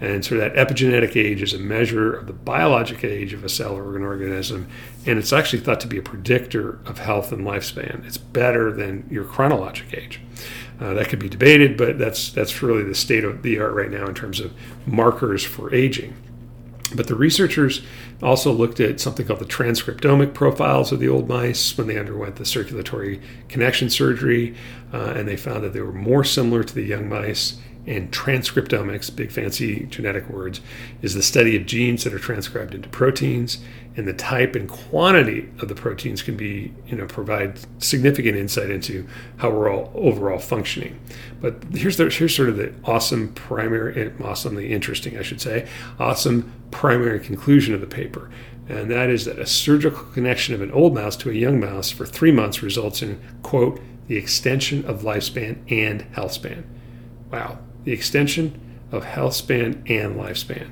And 0.00 0.24
so 0.24 0.36
that 0.36 0.54
epigenetic 0.54 1.16
age 1.16 1.42
is 1.42 1.52
a 1.52 1.58
measure 1.58 2.14
of 2.14 2.26
the 2.26 2.32
biologic 2.32 3.04
age 3.04 3.32
of 3.32 3.44
a 3.44 3.48
cell 3.48 3.76
or 3.76 3.96
an 3.96 4.02
organism, 4.02 4.68
and 5.04 5.18
it's 5.18 5.32
actually 5.32 5.60
thought 5.60 5.80
to 5.80 5.86
be 5.86 5.98
a 5.98 6.02
predictor 6.02 6.80
of 6.86 6.98
health 6.98 7.30
and 7.30 7.46
lifespan. 7.46 8.06
It's 8.06 8.18
better 8.18 8.72
than 8.72 9.06
your 9.10 9.24
chronologic 9.24 9.92
age. 9.92 10.20
Uh, 10.80 10.94
that 10.94 11.08
could 11.08 11.18
be 11.18 11.28
debated, 11.28 11.76
but 11.76 11.98
that's 11.98 12.30
that's 12.30 12.62
really 12.62 12.82
the 12.82 12.94
state 12.94 13.24
of 13.24 13.42
the 13.42 13.58
art 13.58 13.72
right 13.72 13.90
now 13.90 14.06
in 14.06 14.14
terms 14.14 14.40
of 14.40 14.52
markers 14.86 15.44
for 15.44 15.74
aging. 15.74 16.14
But 16.94 17.08
the 17.08 17.16
researchers 17.16 17.82
also 18.22 18.52
looked 18.52 18.78
at 18.78 19.00
something 19.00 19.26
called 19.26 19.40
the 19.40 19.44
transcriptomic 19.44 20.34
profiles 20.34 20.92
of 20.92 21.00
the 21.00 21.08
old 21.08 21.28
mice 21.28 21.76
when 21.76 21.88
they 21.88 21.98
underwent 21.98 22.36
the 22.36 22.44
circulatory 22.44 23.20
connection 23.48 23.90
surgery, 23.90 24.54
uh, 24.92 25.14
and 25.16 25.26
they 25.26 25.36
found 25.36 25.64
that 25.64 25.72
they 25.72 25.80
were 25.80 25.92
more 25.92 26.22
similar 26.22 26.62
to 26.62 26.74
the 26.74 26.84
young 26.84 27.08
mice 27.08 27.58
and 27.86 28.10
transcriptomics, 28.10 29.14
big 29.14 29.30
fancy 29.30 29.86
genetic 29.86 30.28
words, 30.28 30.60
is 31.02 31.14
the 31.14 31.22
study 31.22 31.56
of 31.56 31.66
genes 31.66 32.04
that 32.04 32.12
are 32.12 32.18
transcribed 32.18 32.74
into 32.74 32.88
proteins, 32.88 33.58
and 33.96 34.06
the 34.06 34.12
type 34.12 34.54
and 34.54 34.68
quantity 34.68 35.48
of 35.60 35.68
the 35.68 35.74
proteins 35.74 36.22
can 36.22 36.36
be, 36.36 36.74
you 36.86 36.96
know, 36.96 37.06
provide 37.06 37.58
significant 37.82 38.36
insight 38.36 38.70
into 38.70 39.06
how 39.38 39.50
we're 39.50 39.72
all 39.72 39.90
overall 39.94 40.38
functioning. 40.38 41.00
But 41.40 41.62
here's 41.72 41.96
the, 41.96 42.10
here's 42.10 42.34
sort 42.34 42.48
of 42.48 42.56
the 42.56 42.74
awesome 42.84 43.32
primary, 43.34 44.08
eh, 44.08 44.10
awesomely 44.22 44.72
interesting, 44.72 45.16
I 45.16 45.22
should 45.22 45.40
say, 45.40 45.68
awesome 45.98 46.52
primary 46.70 47.20
conclusion 47.20 47.74
of 47.74 47.80
the 47.80 47.86
paper, 47.86 48.30
and 48.68 48.90
that 48.90 49.08
is 49.08 49.24
that 49.26 49.38
a 49.38 49.46
surgical 49.46 50.02
connection 50.06 50.54
of 50.54 50.60
an 50.60 50.72
old 50.72 50.92
mouse 50.92 51.16
to 51.18 51.30
a 51.30 51.34
young 51.34 51.60
mouse 51.60 51.90
for 51.90 52.04
three 52.04 52.32
months 52.32 52.62
results 52.62 53.00
in 53.00 53.20
quote 53.42 53.80
the 54.08 54.16
extension 54.16 54.84
of 54.84 55.02
lifespan 55.02 55.58
and 55.70 56.02
health 56.12 56.32
span. 56.32 56.64
Wow, 57.30 57.58
the 57.86 57.92
extension 57.92 58.60
of 58.92 59.04
health 59.04 59.34
span 59.34 59.82
and 59.86 60.16
lifespan. 60.16 60.70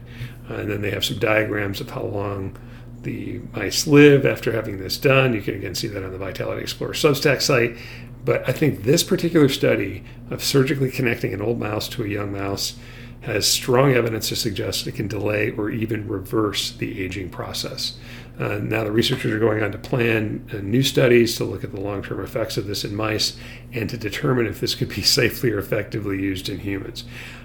Uh, 0.50 0.54
and 0.54 0.70
then 0.70 0.82
they 0.82 0.90
have 0.90 1.04
some 1.04 1.18
diagrams 1.18 1.80
of 1.80 1.90
how 1.90 2.02
long 2.02 2.56
the 3.02 3.40
mice 3.54 3.86
live 3.86 4.26
after 4.26 4.52
having 4.52 4.78
this 4.78 4.98
done. 4.98 5.32
You 5.32 5.40
can 5.40 5.54
again 5.54 5.74
see 5.74 5.88
that 5.88 6.04
on 6.04 6.10
the 6.10 6.18
Vitality 6.18 6.62
Explorer 6.62 6.92
Substack 6.92 7.40
site. 7.40 7.76
But 8.24 8.46
I 8.48 8.52
think 8.52 8.82
this 8.82 9.02
particular 9.02 9.48
study 9.48 10.02
of 10.30 10.42
surgically 10.42 10.90
connecting 10.90 11.32
an 11.32 11.40
old 11.40 11.60
mouse 11.60 11.88
to 11.90 12.04
a 12.04 12.08
young 12.08 12.32
mouse 12.32 12.74
has 13.20 13.46
strong 13.46 13.92
evidence 13.92 14.28
to 14.30 14.36
suggest 14.36 14.86
it 14.86 14.92
can 14.92 15.08
delay 15.08 15.50
or 15.50 15.70
even 15.70 16.08
reverse 16.08 16.72
the 16.72 17.02
aging 17.02 17.30
process. 17.30 17.96
Uh, 18.38 18.58
now, 18.58 18.82
the 18.82 18.90
researchers 18.90 19.32
are 19.32 19.38
going 19.38 19.62
on 19.62 19.70
to 19.70 19.78
plan 19.78 20.44
uh, 20.52 20.56
new 20.56 20.82
studies 20.82 21.36
to 21.36 21.44
look 21.44 21.62
at 21.62 21.72
the 21.72 21.80
long 21.80 22.02
term 22.02 22.22
effects 22.22 22.56
of 22.56 22.66
this 22.66 22.84
in 22.84 22.94
mice 22.94 23.36
and 23.72 23.88
to 23.88 23.96
determine 23.96 24.46
if 24.46 24.60
this 24.60 24.74
could 24.74 24.88
be 24.88 25.02
safely 25.18 25.50
or 25.52 25.58
effectively 25.58 26.20
used 26.20 26.48
in 26.48 26.58
humans. 26.58 27.04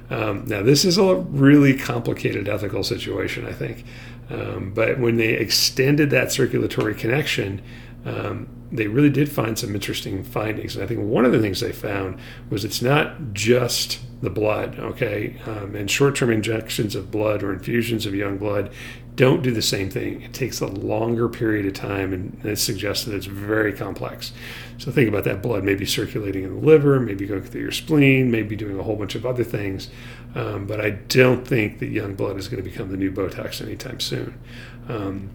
Um, 0.10 0.46
now, 0.46 0.64
this 0.64 0.86
is 0.86 0.98
a 0.98 1.16
really 1.16 1.78
complicated 1.78 2.50
ethical 2.50 2.84
situation, 2.84 3.46
I 3.46 3.54
think. 3.54 3.86
Um, 4.32 4.72
but 4.74 5.00
when 5.00 5.18
they 5.18 5.34
extended 5.34 6.10
that 6.12 6.32
circulatory 6.32 6.96
connection, 6.96 7.62
um, 8.06 8.48
they 8.72 8.88
really 8.88 9.10
did 9.10 9.32
find 9.32 9.58
some 9.58 9.74
interesting 9.74 10.24
findings. 10.24 10.76
And 10.76 10.84
I 10.84 10.88
think 10.88 11.02
one 11.02 11.26
of 11.26 11.32
the 11.32 11.40
things 11.40 11.60
they 11.60 11.72
found 11.72 12.20
was 12.50 12.64
it's 12.64 12.82
not 12.82 13.34
just 13.34 14.00
the 14.22 14.30
blood, 14.30 14.78
okay? 14.80 15.40
Um, 15.46 15.76
and 15.76 15.90
short 15.90 16.16
term 16.16 16.30
injections 16.30 16.96
of 16.96 17.12
blood 17.12 17.42
or 17.44 17.54
infusions 17.54 18.06
of 18.06 18.14
young 18.14 18.38
blood 18.38 18.72
don't 19.20 19.44
do 19.44 19.52
the 19.52 19.62
same 19.62 19.90
thing. 19.90 20.22
It 20.22 20.32
takes 20.32 20.62
a 20.62 20.66
longer 20.68 21.28
period 21.28 21.66
of 21.66 21.74
time, 21.74 22.14
and 22.14 22.40
it 22.46 22.56
suggests 22.56 23.04
that 23.04 23.14
it's 23.14 23.26
very 23.26 23.74
complex. 23.74 24.32
So 24.78 24.92
think 24.92 25.10
about 25.10 25.26
that 25.26 25.42
blood 25.42 25.66
maybe 25.66 25.86
circulating 25.86 26.46
in 26.46 26.56
the 26.56 26.66
liver, 26.66 27.02
maybe 27.02 27.28
going 27.28 27.44
through 27.44 27.60
your 27.60 27.74
spleen, 27.74 28.32
maybe 28.32 28.56
doing 28.56 28.80
a 28.80 28.84
whole 28.84 28.96
bunch 28.96 29.16
of 29.16 29.26
other 29.26 29.44
things. 29.44 29.90
Um, 30.36 30.68
but 30.68 30.80
I 30.80 30.92
don't 30.92 31.46
think 31.46 31.80
that 31.80 31.88
young 31.88 32.16
blood 32.16 32.38
is 32.38 32.48
going 32.48 32.64
to 32.64 32.70
become 32.70 32.92
the 32.92 32.96
new 32.96 33.12
Botox 33.12 33.62
anytime 33.62 34.00
soon. 34.00 34.40
Um, 34.88 35.32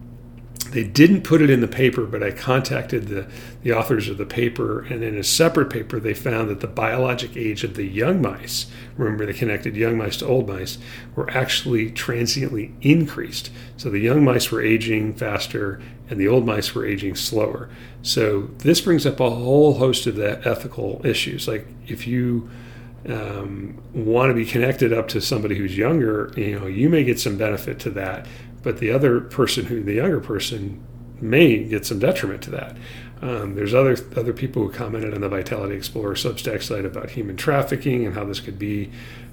they 0.74 0.82
didn't 0.82 1.22
put 1.22 1.40
it 1.40 1.50
in 1.50 1.60
the 1.60 1.68
paper, 1.68 2.04
but 2.04 2.20
I 2.20 2.32
contacted 2.32 3.06
the, 3.06 3.28
the 3.62 3.72
authors 3.72 4.08
of 4.08 4.18
the 4.18 4.26
paper, 4.26 4.80
and 4.80 5.04
in 5.04 5.16
a 5.16 5.22
separate 5.22 5.70
paper, 5.70 6.00
they 6.00 6.14
found 6.14 6.50
that 6.50 6.58
the 6.58 6.66
biologic 6.66 7.37
age 7.37 7.62
of 7.62 7.74
the 7.74 7.84
young 7.84 8.20
mice, 8.20 8.66
remember 8.96 9.24
they 9.24 9.34
connected 9.34 9.76
young 9.76 9.96
mice 9.96 10.16
to 10.16 10.26
old 10.26 10.48
mice, 10.48 10.78
were 11.14 11.30
actually 11.30 11.92
transiently 11.92 12.74
increased. 12.82 13.50
So 13.76 13.88
the 13.88 14.00
young 14.00 14.24
mice 14.24 14.50
were 14.50 14.60
aging 14.60 15.14
faster, 15.14 15.80
and 16.10 16.18
the 16.18 16.26
old 16.26 16.44
mice 16.44 16.74
were 16.74 16.84
aging 16.84 17.14
slower. 17.14 17.70
So 18.02 18.50
this 18.58 18.80
brings 18.80 19.06
up 19.06 19.20
a 19.20 19.30
whole 19.30 19.74
host 19.74 20.08
of 20.08 20.16
the 20.16 20.42
ethical 20.44 21.00
issues. 21.04 21.46
Like 21.46 21.68
if 21.87 22.04
you 22.04 22.50
um, 23.08 23.80
want 23.92 24.30
to 24.30 24.34
be 24.34 24.44
connected 24.44 24.92
up 24.92 25.06
to 25.08 25.20
somebody 25.20 25.54
who's 25.56 25.78
younger, 25.78 26.32
you 26.37 26.58
know, 26.58 26.66
you 26.66 26.88
may 26.88 27.04
get 27.04 27.20
some 27.20 27.37
benefit 27.37 27.78
to 27.80 27.90
that 27.90 28.26
but 28.64 28.79
the 28.79 28.90
other 28.90 29.20
person 29.20 29.66
who 29.66 29.83
the 29.83 29.94
younger 29.94 30.20
person 30.20 30.83
may 31.20 31.62
get 31.62 31.87
some 31.87 31.98
detriment 31.98 32.42
to 32.42 32.50
that. 32.50 32.77
Um, 33.22 33.55
there's 33.55 33.72
other 33.72 33.96
other 34.16 34.33
people 34.33 34.62
who 34.62 34.70
commented 34.70 35.14
on 35.14 35.20
the 35.20 35.29
Vitality 35.29 35.74
Explorer 35.77 36.14
Substack 36.14 36.62
site 36.62 36.85
about 36.85 37.11
human 37.11 37.37
trafficking 37.37 38.05
and 38.05 38.14
how 38.14 38.24
this 38.24 38.40
could 38.40 38.59
be 38.59 38.90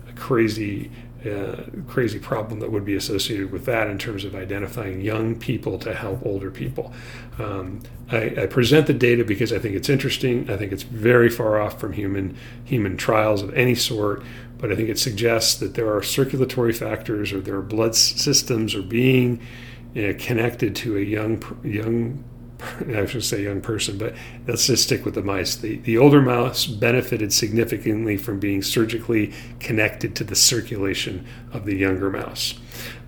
a 0.07 0.13
crazy 0.13 0.91
uh, 1.25 1.63
crazy 1.87 2.17
problem 2.17 2.59
that 2.61 2.71
would 2.71 2.83
be 2.83 2.95
associated 2.95 3.51
with 3.51 3.65
that 3.65 3.87
in 3.87 3.97
terms 3.99 4.25
of 4.25 4.33
identifying 4.33 5.01
young 5.01 5.35
people 5.35 5.77
to 5.77 5.93
help 5.93 6.25
older 6.25 6.49
people. 6.49 6.91
Um, 7.37 7.81
I, 8.11 8.33
I, 8.41 8.45
present 8.47 8.87
the 8.87 8.93
data 8.93 9.23
because 9.23 9.53
I 9.53 9.59
think 9.59 9.75
it's 9.75 9.87
interesting. 9.87 10.49
I 10.49 10.57
think 10.57 10.71
it's 10.71 10.81
very 10.81 11.29
far 11.29 11.61
off 11.61 11.79
from 11.79 11.93
human 11.93 12.35
human 12.63 12.97
trials 12.97 13.43
of 13.43 13.53
any 13.53 13.75
sort, 13.75 14.23
but 14.61 14.71
I 14.71 14.75
think 14.75 14.89
it 14.89 14.99
suggests 14.99 15.55
that 15.55 15.73
there 15.73 15.93
are 15.93 16.03
circulatory 16.03 16.71
factors 16.71 17.33
or 17.33 17.41
there 17.41 17.55
are 17.55 17.61
blood 17.63 17.95
systems 17.95 18.75
or 18.75 18.81
being 18.81 19.41
know, 19.95 20.13
connected 20.17 20.75
to 20.77 20.97
a 20.97 21.01
young 21.01 21.43
young 21.63 22.23
I 22.95 23.05
should 23.07 23.23
say 23.23 23.43
young 23.43 23.61
person, 23.61 23.97
but 23.97 24.13
let's 24.47 24.67
just 24.67 24.83
stick 24.83 25.03
with 25.03 25.15
the 25.15 25.23
mice. 25.23 25.55
The, 25.55 25.77
the 25.77 25.97
older 25.97 26.21
mouse 26.21 26.67
benefited 26.67 27.33
significantly 27.33 28.17
from 28.17 28.39
being 28.39 28.61
surgically 28.61 29.33
connected 29.59 30.15
to 30.17 30.23
the 30.23 30.35
circulation 30.35 31.25
of 31.51 31.65
the 31.65 31.75
younger 31.75 32.09
mouse. 32.09 32.59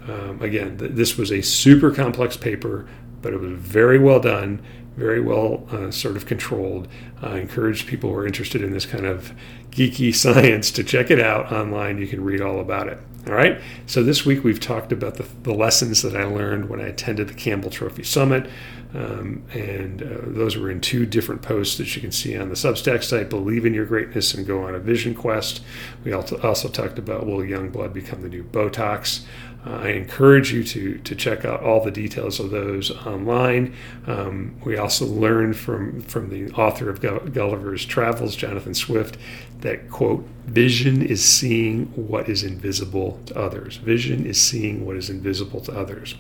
Um, 0.08 0.42
again, 0.42 0.78
th- 0.78 0.92
this 0.94 1.18
was 1.18 1.32
a 1.32 1.42
super 1.42 1.92
complex 1.92 2.36
paper, 2.36 2.88
but 3.22 3.34
it 3.34 3.40
was 3.40 3.52
very 3.52 4.00
well 4.00 4.20
done. 4.20 4.62
Very 4.96 5.22
well 5.22 5.68
uh, 5.72 5.92
sort 5.92 6.16
of 6.16 6.26
controlled. 6.26 6.88
I 7.22 7.40
encourage 7.40 7.88
people 7.88 8.12
who 8.12 8.18
are 8.18 8.28
interested 8.28 8.62
in 8.62 8.72
this 8.72 8.86
kind 8.86 9.06
of 9.06 9.34
geeky 9.72 10.14
science 10.16 10.72
to 10.72 10.84
check 10.84 11.10
it 11.12 11.20
out 11.20 11.52
online. 11.52 11.98
You 11.98 12.08
can 12.08 12.24
read 12.24 12.42
all 12.42 12.60
about 12.60 12.88
it. 12.88 13.00
All 13.26 13.34
right. 13.34 13.62
So 13.86 14.04
this 14.04 14.26
week 14.26 14.44
we've 14.44 14.60
talked 14.60 14.92
about 14.92 15.16
the, 15.16 15.26
the 15.44 15.54
lessons 15.54 16.02
that 16.02 16.14
I 16.14 16.26
learned 16.26 16.68
when 16.68 16.82
I 16.82 16.88
attended 16.88 17.30
the 17.30 17.34
Campbell 17.34 17.70
Trophy 17.70 18.04
Summit. 18.04 18.50
Um, 18.94 19.44
and 19.54 20.04
uh, 20.04 20.20
those 20.28 20.56
were 20.58 20.70
in 20.70 20.80
two 20.80 21.06
different 21.06 21.42
posts 21.42 21.78
that 21.78 21.96
you 21.96 22.02
can 22.02 22.12
see 22.12 22.38
on 22.38 22.50
the 22.50 22.56
Substack 22.56 23.02
site 23.04 23.30
Believe 23.30 23.66
in 23.66 23.74
Your 23.74 23.86
Greatness 23.86 24.34
and 24.34 24.46
Go 24.46 24.64
on 24.68 24.76
a 24.76 24.80
Vision 24.80 25.16
Quest. 25.16 25.64
We 26.04 26.12
also, 26.12 26.40
also 26.42 26.68
talked 26.68 27.00
about 27.00 27.26
Will 27.26 27.40
Youngblood 27.40 27.94
become 27.94 28.22
the 28.22 28.30
new 28.30 28.44
Botox? 28.44 29.24
Uh, 29.66 29.76
I 29.76 29.90
encourage 29.90 30.52
you 30.52 30.64
to, 30.64 30.98
to 30.98 31.16
check 31.16 31.46
out 31.46 31.62
all 31.62 31.84
the 31.84 31.92
details 31.92 32.40
of 32.40 32.52
those 32.52 32.92
online. 33.06 33.76
Um, 34.08 34.56
we 34.66 34.78
also 34.78 35.06
learned 35.06 35.56
from, 35.56 36.02
from 36.02 36.30
the 36.30 36.52
author 36.54 36.90
of 36.90 37.02
Gulliver's 37.02 37.86
Travels, 37.86 38.36
Jonathan 38.36 38.74
Swift, 38.74 39.18
that, 39.62 39.90
quote, 39.90 40.28
vision 40.46 41.02
is 41.02 41.24
seeing 41.24 41.86
what 41.96 42.28
is 42.28 42.44
invisible 42.44 43.22
to 43.28 43.38
others. 43.38 43.78
Vision 43.78 44.26
is 44.26 44.40
seeing 44.42 44.86
what 44.86 44.98
is 44.98 45.10
invisible 45.10 45.62
to 45.62 45.72
others. 45.72 46.16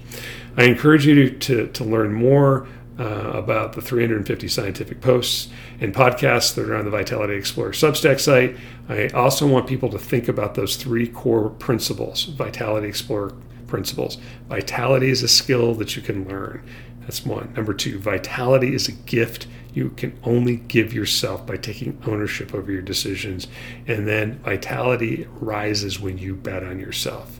I 0.55 0.63
encourage 0.63 1.05
you 1.05 1.15
to, 1.15 1.39
to, 1.39 1.67
to 1.67 1.83
learn 1.83 2.13
more 2.13 2.67
uh, 2.99 3.31
about 3.33 3.73
the 3.73 3.81
350 3.81 4.47
scientific 4.47 5.01
posts 5.01 5.49
and 5.79 5.93
podcasts 5.93 6.53
that 6.55 6.69
are 6.69 6.75
on 6.75 6.85
the 6.85 6.91
Vitality 6.91 7.33
Explorer 7.33 7.71
Substack 7.71 8.19
site. 8.19 8.55
I 8.87 9.07
also 9.09 9.47
want 9.47 9.67
people 9.67 9.89
to 9.89 9.99
think 9.99 10.27
about 10.27 10.55
those 10.55 10.75
three 10.75 11.07
core 11.07 11.49
principles 11.49 12.25
Vitality 12.25 12.87
Explorer 12.87 13.33
principles. 13.67 14.17
Vitality 14.49 15.09
is 15.09 15.23
a 15.23 15.27
skill 15.27 15.73
that 15.75 15.95
you 15.95 16.01
can 16.01 16.27
learn. 16.27 16.63
That's 17.01 17.25
one. 17.25 17.51
Number 17.55 17.73
two, 17.73 17.99
vitality 17.99 18.73
is 18.73 18.87
a 18.87 18.91
gift 18.91 19.47
you 19.73 19.89
can 19.89 20.17
only 20.23 20.57
give 20.57 20.93
yourself 20.93 21.45
by 21.45 21.57
taking 21.57 21.99
ownership 22.05 22.53
over 22.53 22.71
your 22.71 22.81
decisions. 22.81 23.47
And 23.87 24.07
then 24.07 24.39
vitality 24.39 25.27
rises 25.39 25.99
when 25.99 26.17
you 26.17 26.35
bet 26.35 26.63
on 26.63 26.79
yourself. 26.79 27.39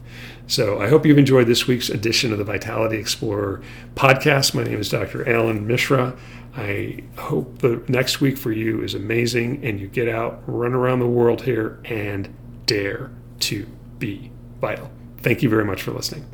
So 0.53 0.79
I 0.79 0.87
hope 0.87 1.03
you've 1.03 1.17
enjoyed 1.17 1.47
this 1.47 1.65
week's 1.65 1.89
edition 1.89 2.31
of 2.31 2.37
the 2.37 2.43
Vitality 2.43 2.97
Explorer 2.97 3.63
podcast. 3.95 4.53
My 4.53 4.63
name 4.63 4.79
is 4.79 4.87
Dr. 4.87 5.27
Allan 5.27 5.65
Mishra. 5.65 6.15
I 6.55 6.99
hope 7.17 7.57
the 7.57 7.81
next 7.87 8.21
week 8.21 8.37
for 8.37 8.51
you 8.51 8.83
is 8.83 8.93
amazing 8.93 9.65
and 9.65 9.79
you 9.79 9.87
get 9.87 10.07
out, 10.07 10.43
run 10.45 10.75
around 10.75 10.99
the 10.99 11.07
world 11.07 11.41
here, 11.41 11.81
and 11.85 12.31
dare 12.67 13.09
to 13.39 13.65
be 13.97 14.29
vital. 14.61 14.91
Thank 15.23 15.41
you 15.41 15.49
very 15.49 15.65
much 15.65 15.81
for 15.81 15.89
listening. 15.89 16.27